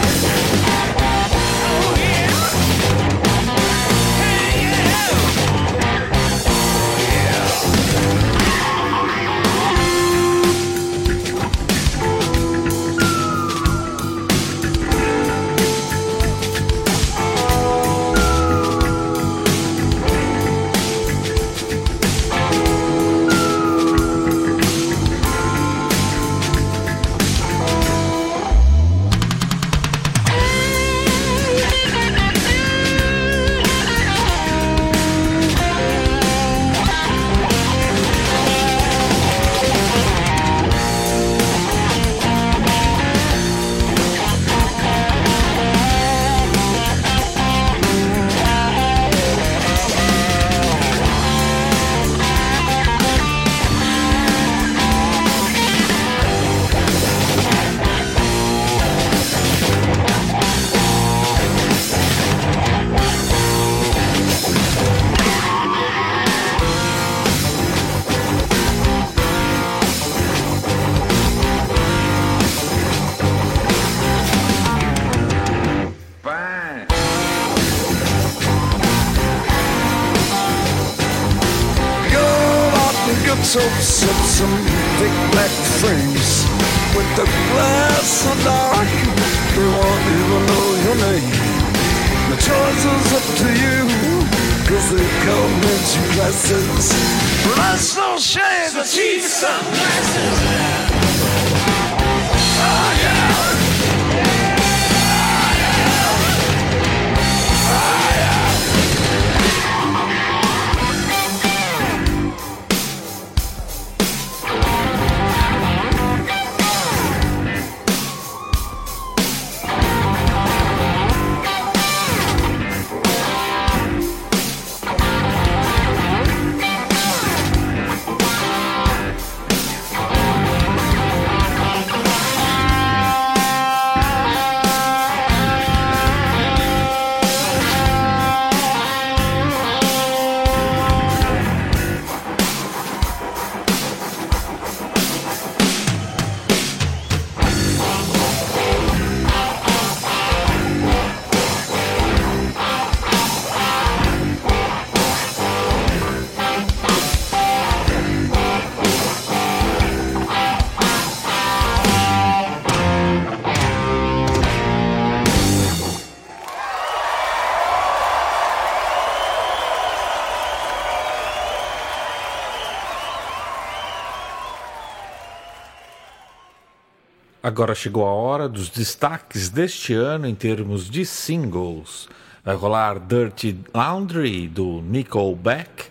Agora 177.54 177.76
chegou 177.76 178.04
a 178.04 178.12
hora 178.12 178.50
dos 178.50 178.68
destaques 178.68 179.48
deste 179.48 179.94
ano 179.94 180.26
em 180.26 180.34
termos 180.34 180.90
de 180.90 181.06
singles. 181.06 182.10
Vai 182.44 182.56
rolar 182.56 182.98
Dirty 182.98 183.60
Laundry 183.72 184.48
do 184.48 184.82
Nickelback, 184.82 185.86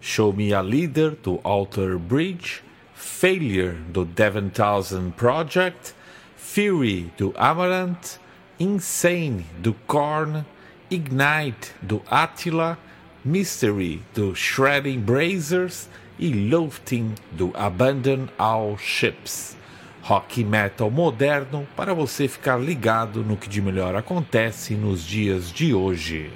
Show 0.00 0.32
Me 0.32 0.54
a 0.54 0.60
Leader 0.60 1.16
do 1.20 1.40
Alter 1.42 1.98
Bridge, 1.98 2.62
Failure 2.94 3.72
do 3.88 4.04
Devon 4.04 4.48
Townsend 4.50 5.10
Project, 5.16 5.92
Fury 6.36 7.12
do 7.18 7.34
Amaranth, 7.36 8.20
Insane 8.60 9.44
do 9.58 9.74
Korn, 9.88 10.46
Ignite 10.88 11.72
do 11.82 12.00
Attila, 12.08 12.78
Mystery 13.24 14.04
do 14.14 14.36
Shredding 14.36 15.00
Brazers 15.00 15.88
e 16.16 16.48
Loathing 16.48 17.16
do 17.32 17.50
Abandon 17.56 18.28
All 18.38 18.78
Ships. 18.78 19.57
Rock 20.08 20.42
metal 20.42 20.90
moderno 20.90 21.68
para 21.76 21.92
você 21.92 22.26
ficar 22.26 22.56
ligado 22.56 23.22
no 23.22 23.36
que 23.36 23.46
de 23.46 23.60
melhor 23.60 23.94
acontece 23.94 24.72
nos 24.72 25.04
dias 25.04 25.52
de 25.52 25.74
hoje. 25.74 26.30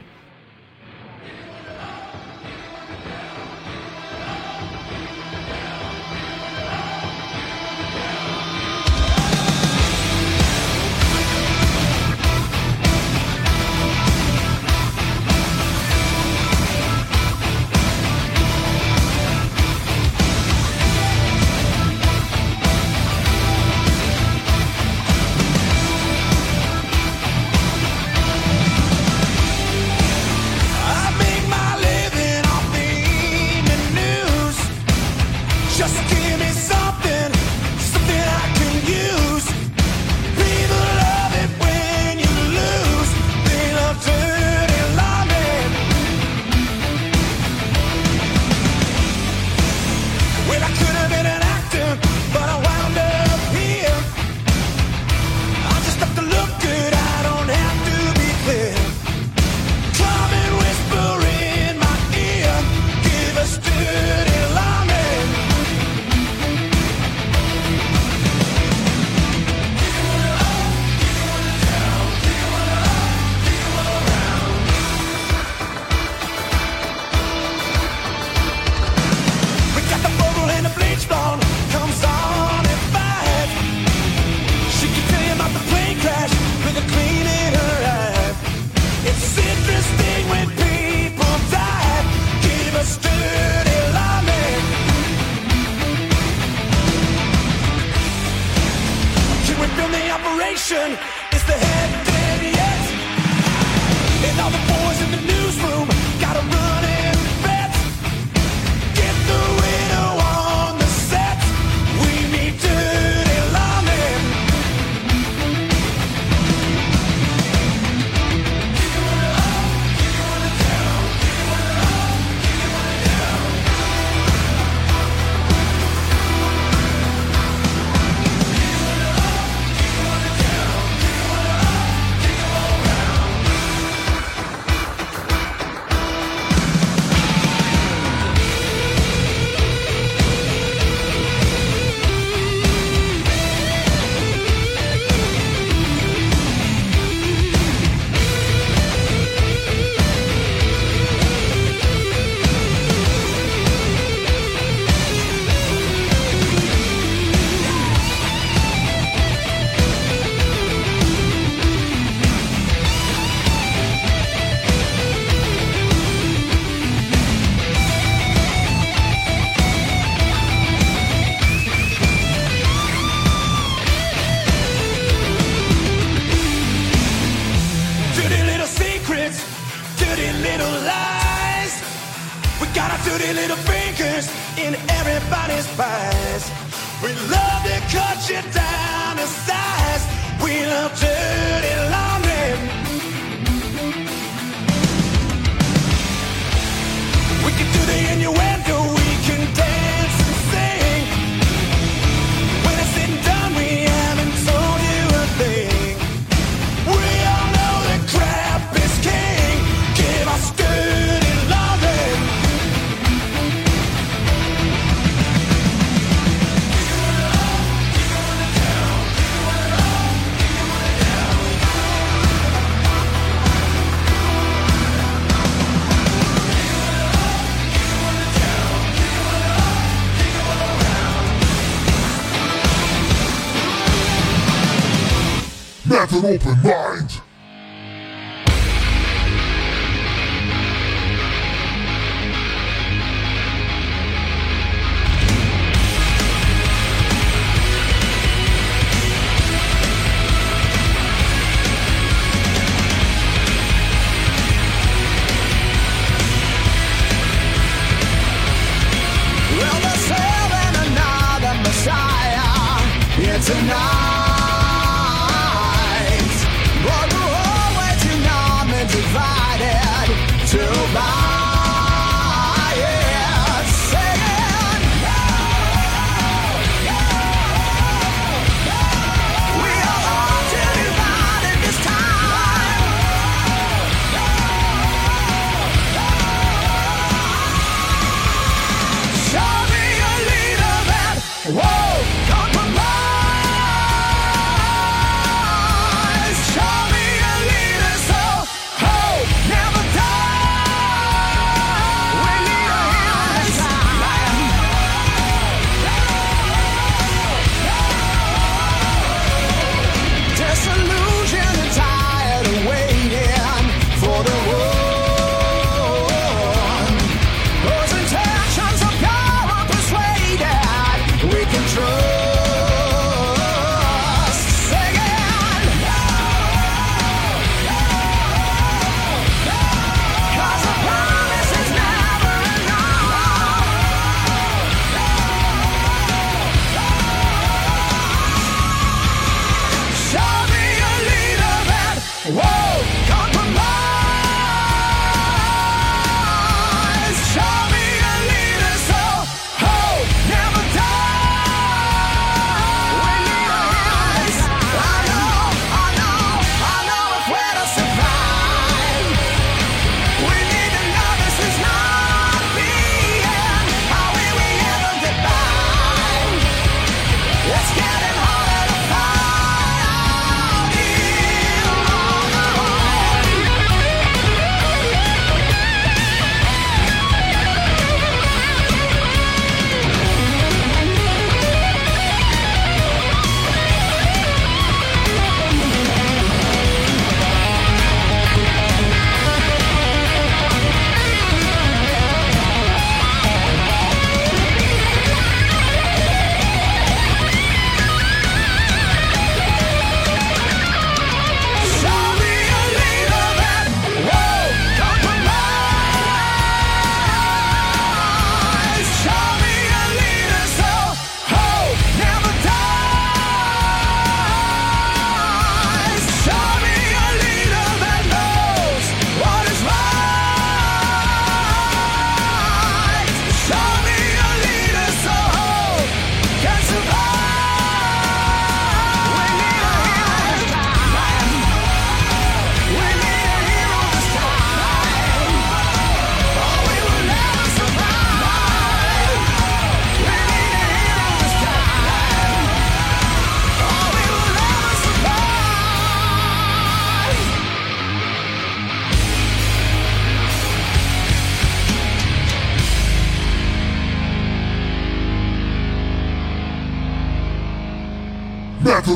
Open 236.33 236.82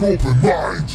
open 0.07 0.41
mind. 0.41 0.86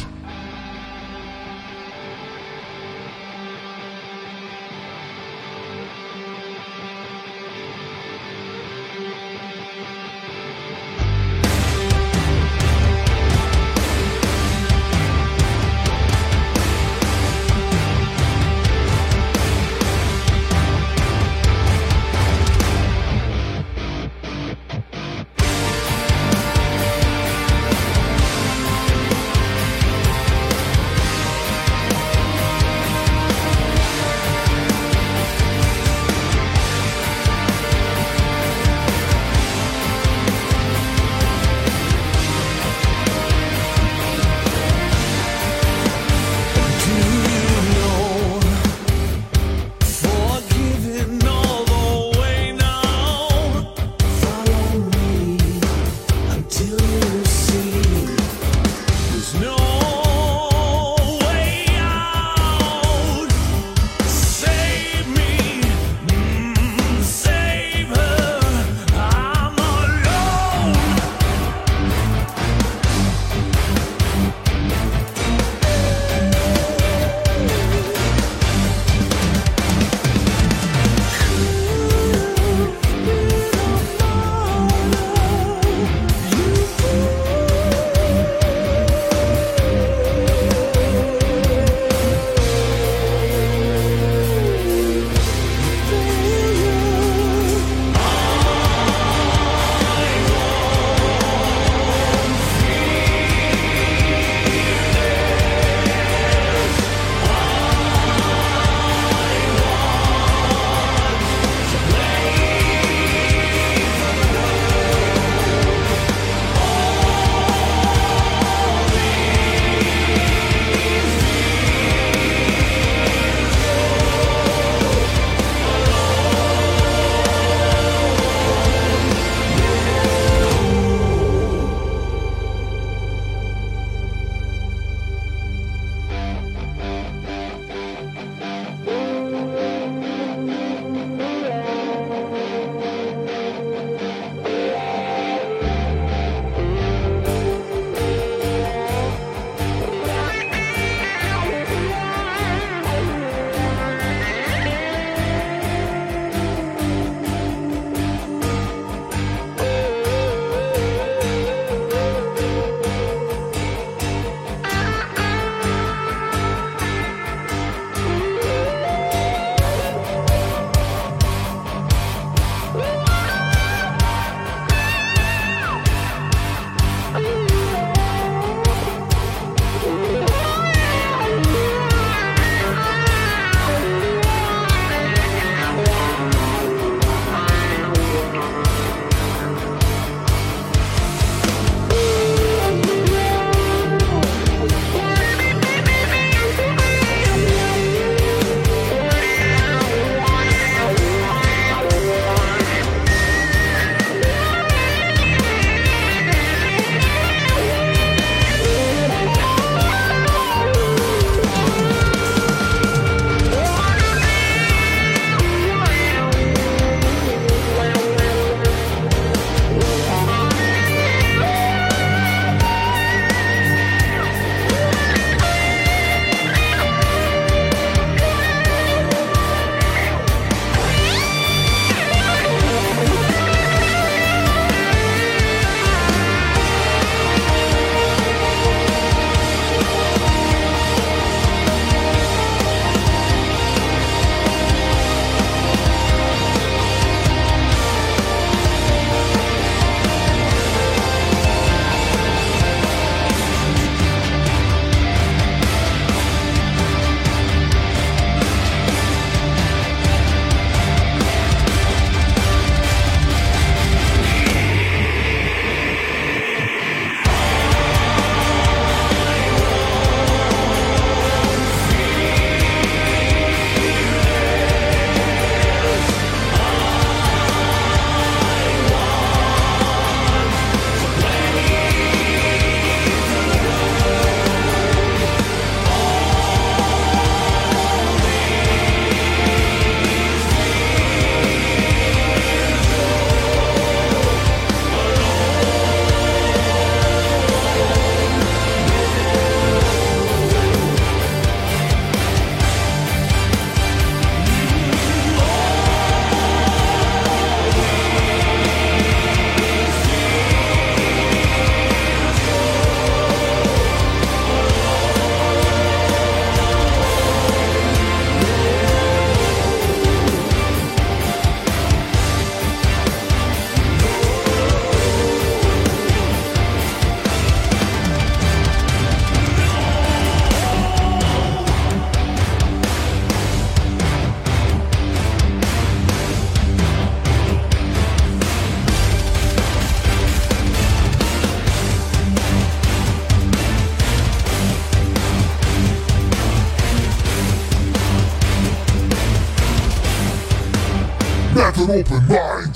Open 351.92 352.26
mind. 352.26 352.71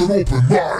An 0.00 0.10
open 0.12 0.48
mind. 0.48 0.77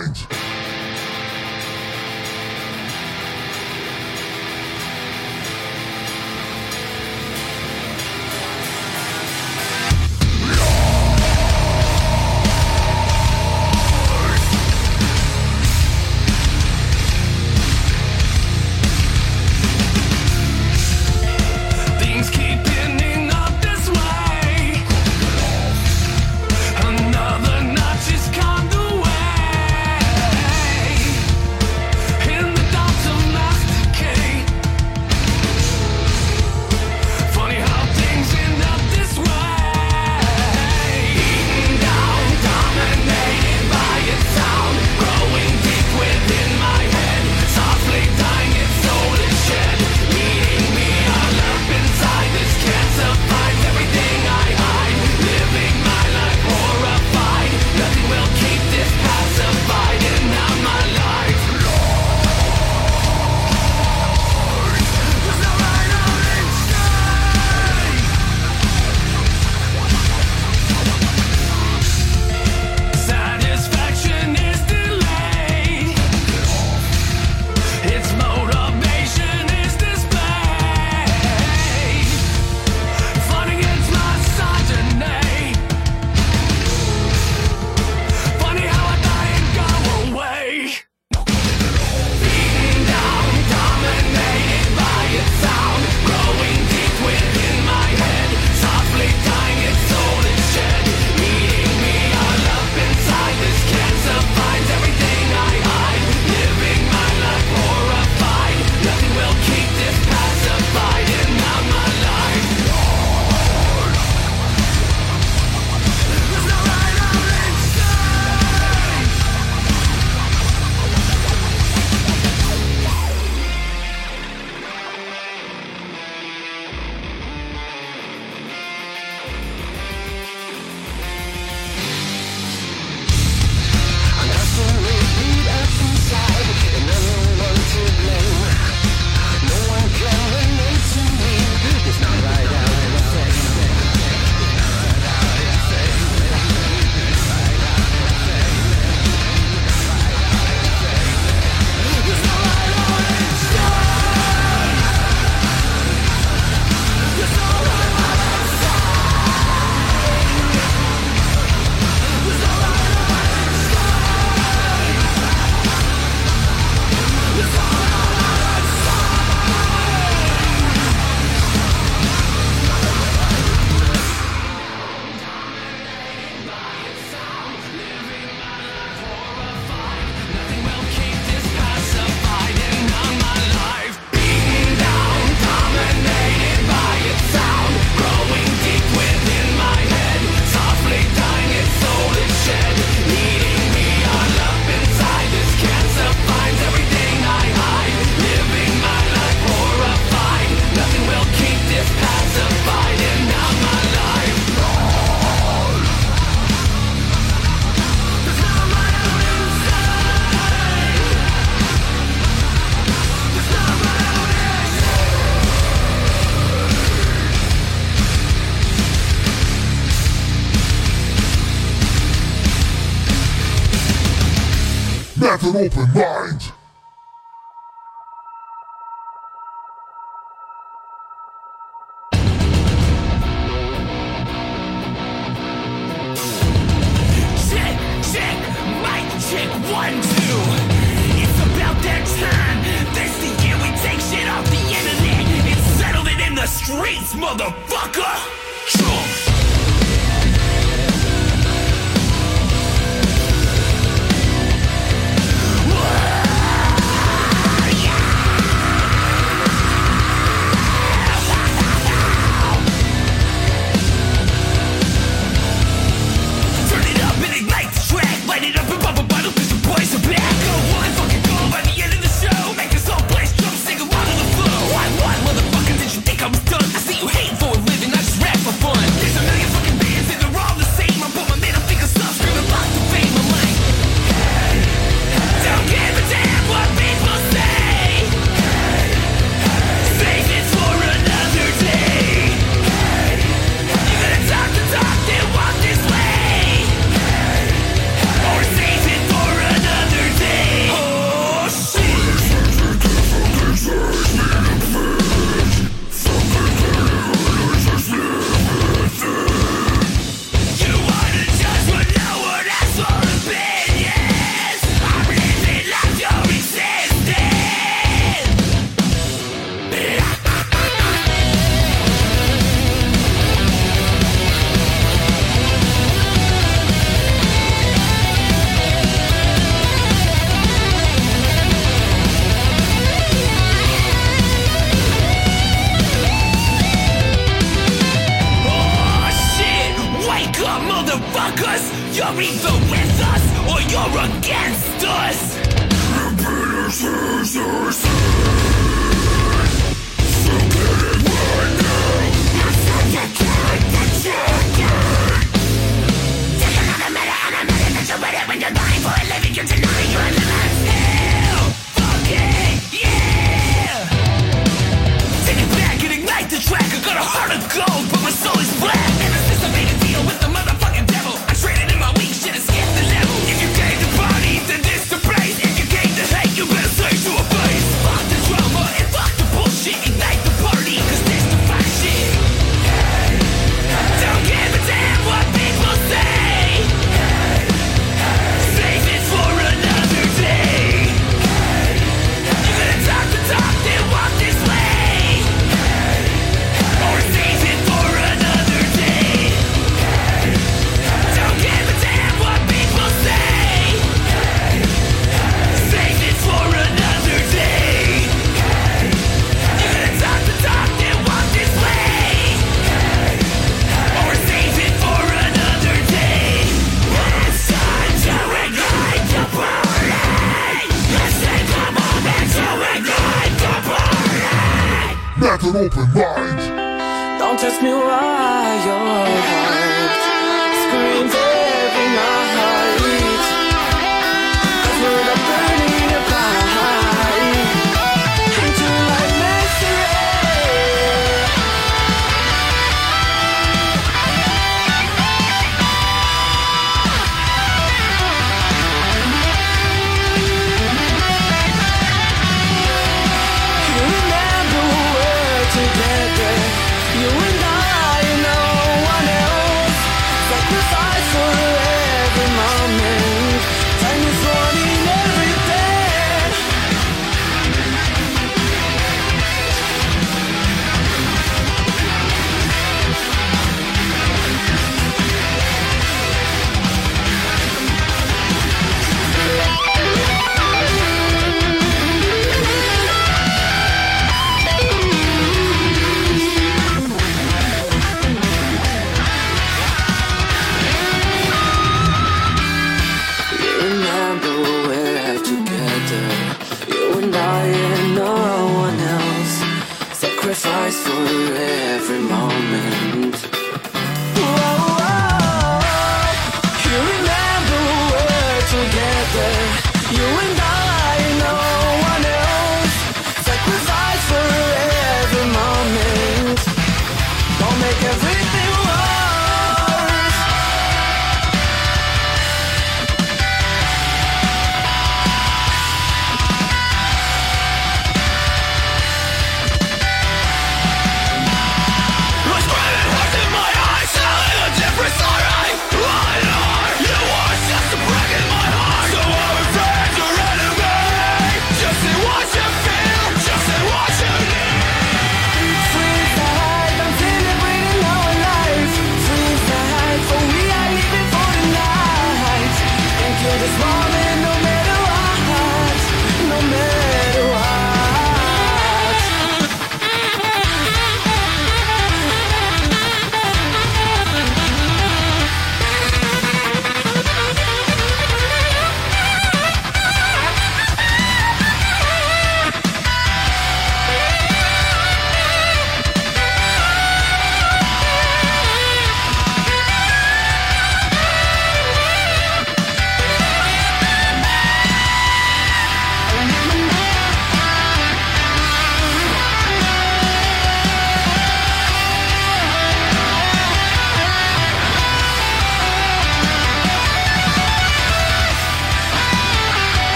Open 225.57 225.88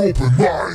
open 0.00 0.36
mind. 0.36 0.69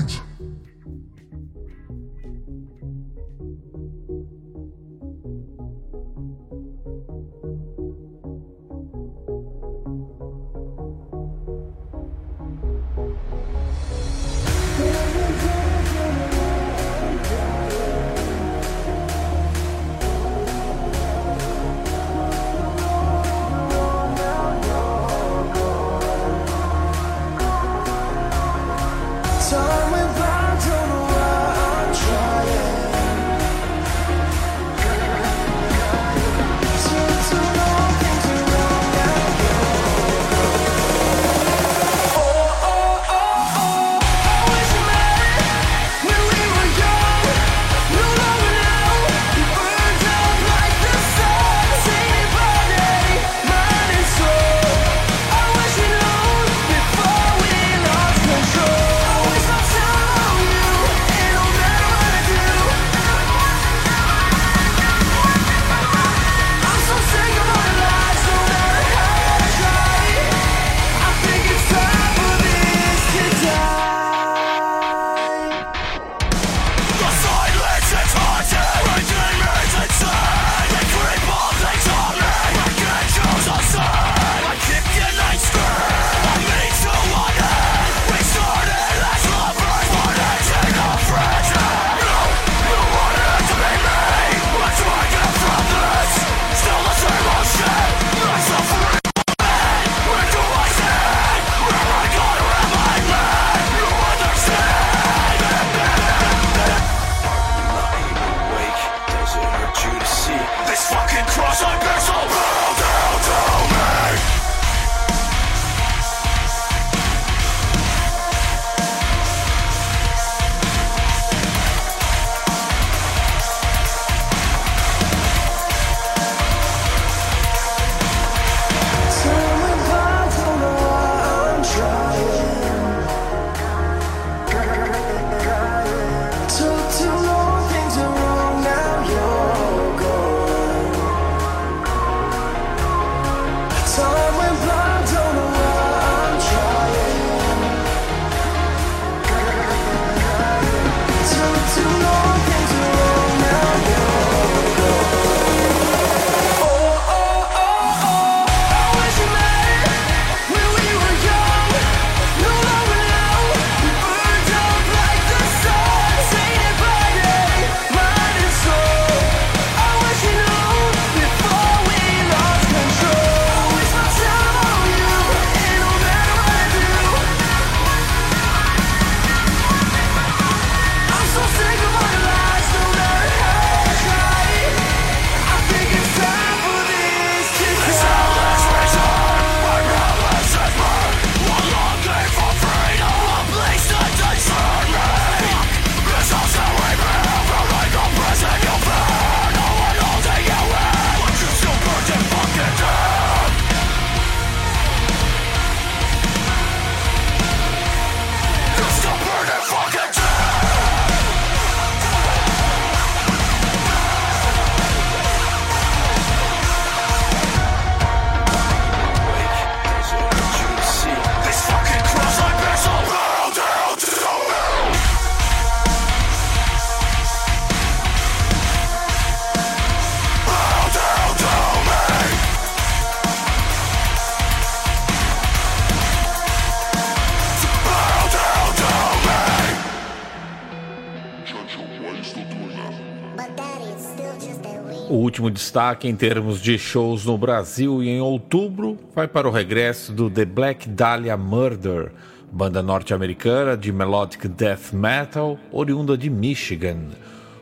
último 245.46 245.52
destaque 245.52 246.08
em 246.08 246.16
termos 246.16 246.60
de 246.62 246.78
shows 246.78 247.26
no 247.26 247.38
Brasil 247.38 248.02
e 248.02 248.10
em 248.10 248.22
outubro 248.22 248.98
vai 249.14 249.28
para 249.28 249.48
o 249.48 249.52
regresso 249.52 250.12
do 250.12 250.30
The 250.30 250.46
Black 250.46 250.90
Dahlia 250.90 251.38
Murder, 251.38 252.12
banda 252.52 252.82
norte-americana 252.82 253.78
de 253.78 253.92
melodic 253.92 254.48
death 254.48 254.92
metal 254.92 255.60
oriunda 255.72 256.18
de 256.18 256.30
Michigan. 256.30 257.10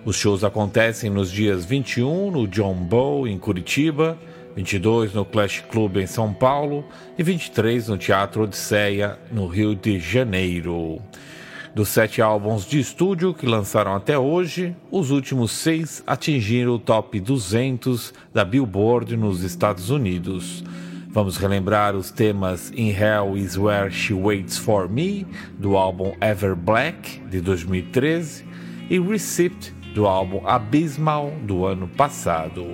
Os 0.06 0.16
shows 0.16 0.44
acontecem 0.44 1.10
nos 1.10 1.32
dias 1.32 1.66
21 1.66 2.32
no 2.32 2.48
John 2.48 2.76
Bow 2.76 3.28
em 3.28 3.38
Curitiba, 3.38 4.18
22 4.56 5.14
no 5.14 5.26
Clash 5.26 5.64
Club 5.70 5.98
em 5.98 6.08
São 6.08 6.34
Paulo 6.34 6.86
e 7.18 7.24
23 7.24 7.90
no 7.90 7.98
Teatro 7.98 8.44
Odisseia 8.44 9.18
no 9.32 9.48
Rio 9.48 9.76
de 9.76 10.00
Janeiro. 10.00 11.02
Dos 11.76 11.90
sete 11.90 12.22
álbuns 12.22 12.68
de 12.68 12.80
estúdio 12.80 13.34
que 13.34 13.48
lançaram 13.48 13.96
até 13.96 14.16
hoje, 14.16 14.76
os 14.92 15.10
últimos 15.10 15.52
seis 15.52 16.04
atingiram 16.06 16.74
o 16.74 16.80
top 16.80 17.20
200 17.20 18.14
da 18.32 18.46
Billboard 18.46 19.18
nos 19.18 19.42
Estados 19.42 19.90
Unidos. 19.90 20.64
Vamos 21.10 21.36
relembrar 21.36 21.96
os 21.96 22.12
temas 22.12 22.72
In 22.76 22.90
Hell 22.90 23.36
Is 23.36 23.58
Where 23.58 23.90
She 23.90 24.14
Waits 24.14 24.56
For 24.56 24.88
Me, 24.88 25.26
do 25.58 25.76
álbum 25.76 26.14
Ever 26.22 26.56
Black, 26.56 27.20
de 27.28 27.42
2013, 27.42 28.46
e 28.88 29.00
Receipt, 29.00 29.74
do 29.96 30.06
álbum 30.06 30.46
Abysmal, 30.46 31.34
do 31.42 31.66
ano 31.66 31.88
passado. 31.88 32.68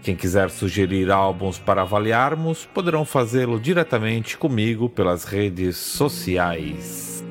Quem 0.02 0.14
quiser 0.14 0.50
sugerir 0.50 1.10
álbuns 1.10 1.58
para 1.58 1.80
avaliarmos, 1.82 2.66
poderão 2.66 3.06
fazê-lo 3.06 3.58
diretamente 3.58 4.36
comigo 4.36 4.90
pelas 4.90 5.24
redes 5.24 5.78
sociais. 5.78 7.24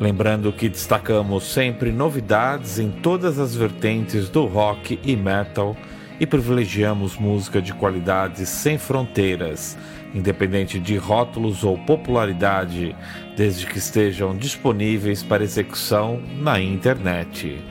Lembrando 0.00 0.52
que 0.52 0.68
destacamos 0.68 1.44
sempre 1.44 1.92
novidades 1.92 2.78
em 2.78 2.90
todas 2.90 3.38
as 3.38 3.54
vertentes 3.54 4.28
do 4.28 4.46
rock 4.46 4.98
e 5.04 5.14
metal 5.14 5.76
e 6.20 6.26
privilegiamos 6.26 7.16
música 7.16 7.60
de 7.62 7.72
qualidade 7.72 8.44
sem 8.46 8.78
fronteiras 8.78 9.76
independente 10.14 10.78
de 10.78 10.96
rótulos 10.96 11.64
ou 11.64 11.76
popularidade, 11.78 12.94
desde 13.36 13.66
que 13.66 13.78
estejam 13.78 14.36
disponíveis 14.36 15.22
para 15.22 15.44
execução 15.44 16.20
na 16.38 16.60
internet. 16.60 17.62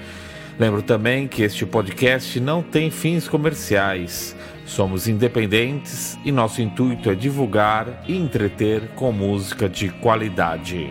Lembro 0.59 0.81
também 0.81 1.27
que 1.27 1.43
este 1.43 1.65
podcast 1.65 2.39
não 2.39 2.63
tem 2.63 2.89
fins 2.89 3.27
comerciais. 3.27 4.35
Somos 4.65 5.07
independentes 5.07 6.17
e 6.25 6.31
nosso 6.31 6.61
intuito 6.61 7.09
é 7.09 7.15
divulgar 7.15 8.03
e 8.07 8.17
entreter 8.17 8.89
com 8.95 9.11
música 9.11 9.69
de 9.69 9.89
qualidade. 9.89 10.89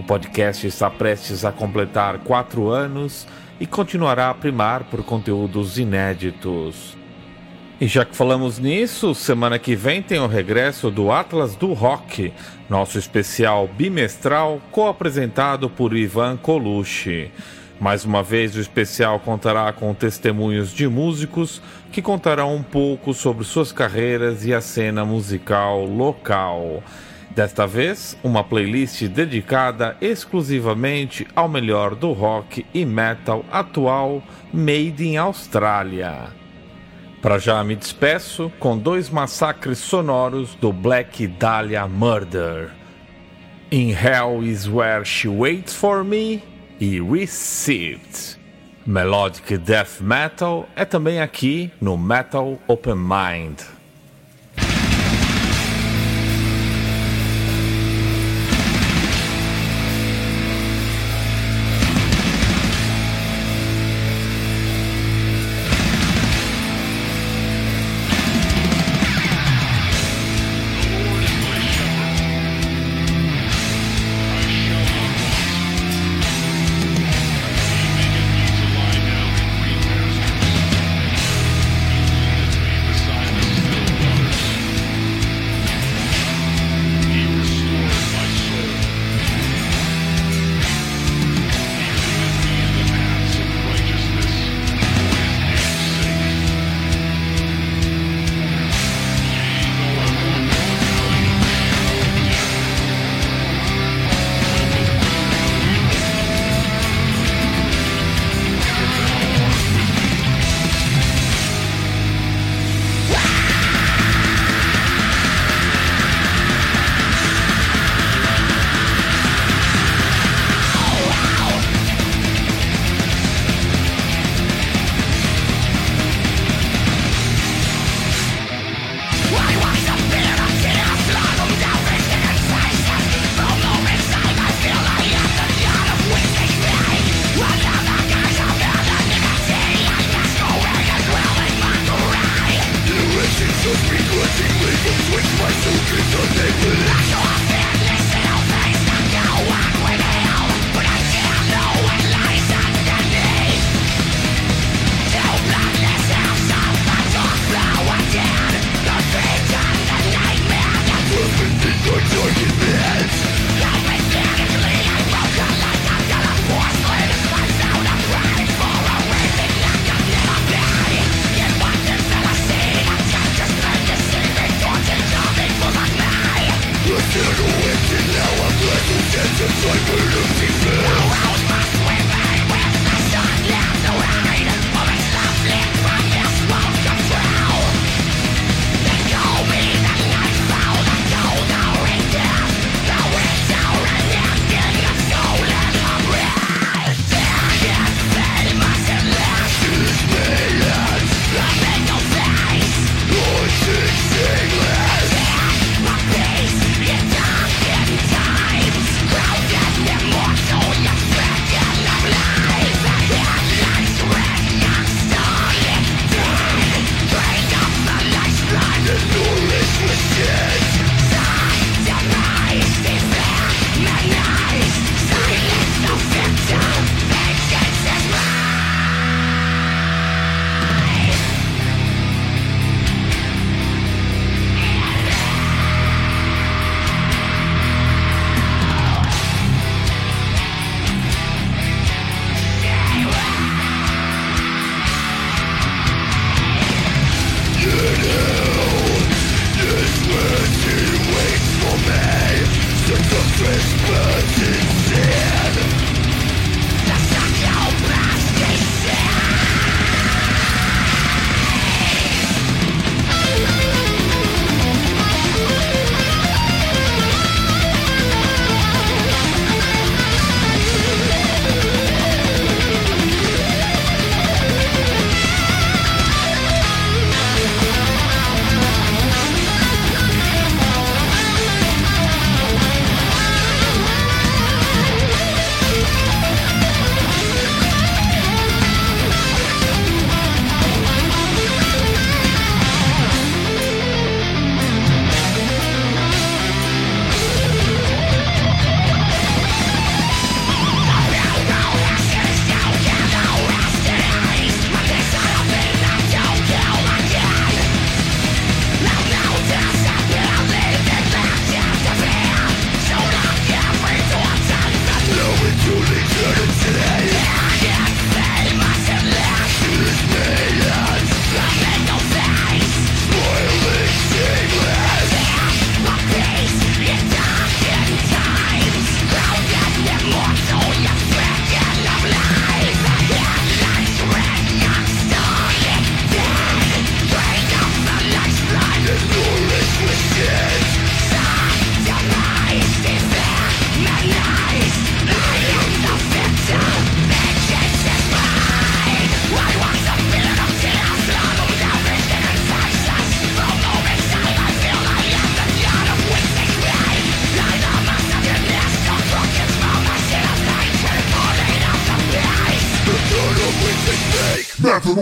O 0.00 0.04
podcast 0.04 0.66
está 0.66 0.90
prestes 0.90 1.44
a 1.44 1.52
completar 1.52 2.18
quatro 2.20 2.68
anos 2.68 3.26
e 3.60 3.66
continuará 3.66 4.30
a 4.30 4.34
primar 4.34 4.84
por 4.84 5.02
conteúdos 5.02 5.78
inéditos. 5.78 6.96
E 7.80 7.86
já 7.86 8.04
que 8.04 8.16
falamos 8.16 8.58
nisso, 8.58 9.14
semana 9.14 9.58
que 9.58 9.76
vem 9.76 10.02
tem 10.02 10.18
o 10.18 10.26
regresso 10.26 10.90
do 10.90 11.12
Atlas 11.12 11.54
do 11.54 11.72
Rock, 11.72 12.32
nosso 12.68 12.98
especial 12.98 13.68
bimestral 13.68 14.60
co-apresentado 14.72 15.70
por 15.70 15.96
Ivan 15.96 16.36
Colucci. 16.36 17.30
Mais 17.80 18.04
uma 18.04 18.24
vez, 18.24 18.56
o 18.56 18.60
especial 18.60 19.20
contará 19.20 19.72
com 19.72 19.94
testemunhos 19.94 20.72
de 20.72 20.88
músicos 20.88 21.62
que 21.92 22.02
contarão 22.02 22.56
um 22.56 22.62
pouco 22.64 23.14
sobre 23.14 23.44
suas 23.44 23.70
carreiras 23.70 24.44
e 24.44 24.52
a 24.52 24.60
cena 24.60 25.04
musical 25.04 25.84
local. 25.84 26.82
Desta 27.38 27.68
vez, 27.68 28.18
uma 28.24 28.42
playlist 28.42 29.04
dedicada 29.04 29.96
exclusivamente 30.00 31.24
ao 31.36 31.48
melhor 31.48 31.94
do 31.94 32.10
rock 32.10 32.66
e 32.74 32.84
metal 32.84 33.44
atual 33.48 34.20
made 34.52 35.06
in 35.06 35.16
Austrália. 35.18 36.30
Para 37.22 37.38
já 37.38 37.62
me 37.62 37.76
despeço 37.76 38.50
com 38.58 38.76
dois 38.76 39.08
massacres 39.08 39.78
sonoros 39.78 40.56
do 40.56 40.72
Black 40.72 41.28
Dahlia 41.28 41.86
Murder. 41.86 42.72
In 43.70 43.92
Hell 43.92 44.42
is 44.42 44.68
Where 44.68 45.04
She 45.04 45.28
Waits 45.28 45.76
for 45.76 46.02
Me 46.02 46.42
e 46.80 47.00
Received. 47.00 48.36
Melodic 48.84 49.58
Death 49.58 50.00
Metal 50.00 50.68
é 50.74 50.84
também 50.84 51.20
aqui 51.20 51.70
no 51.80 51.96
Metal 51.96 52.58
Open 52.66 52.96
Mind. 52.96 53.77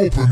open 0.07 0.27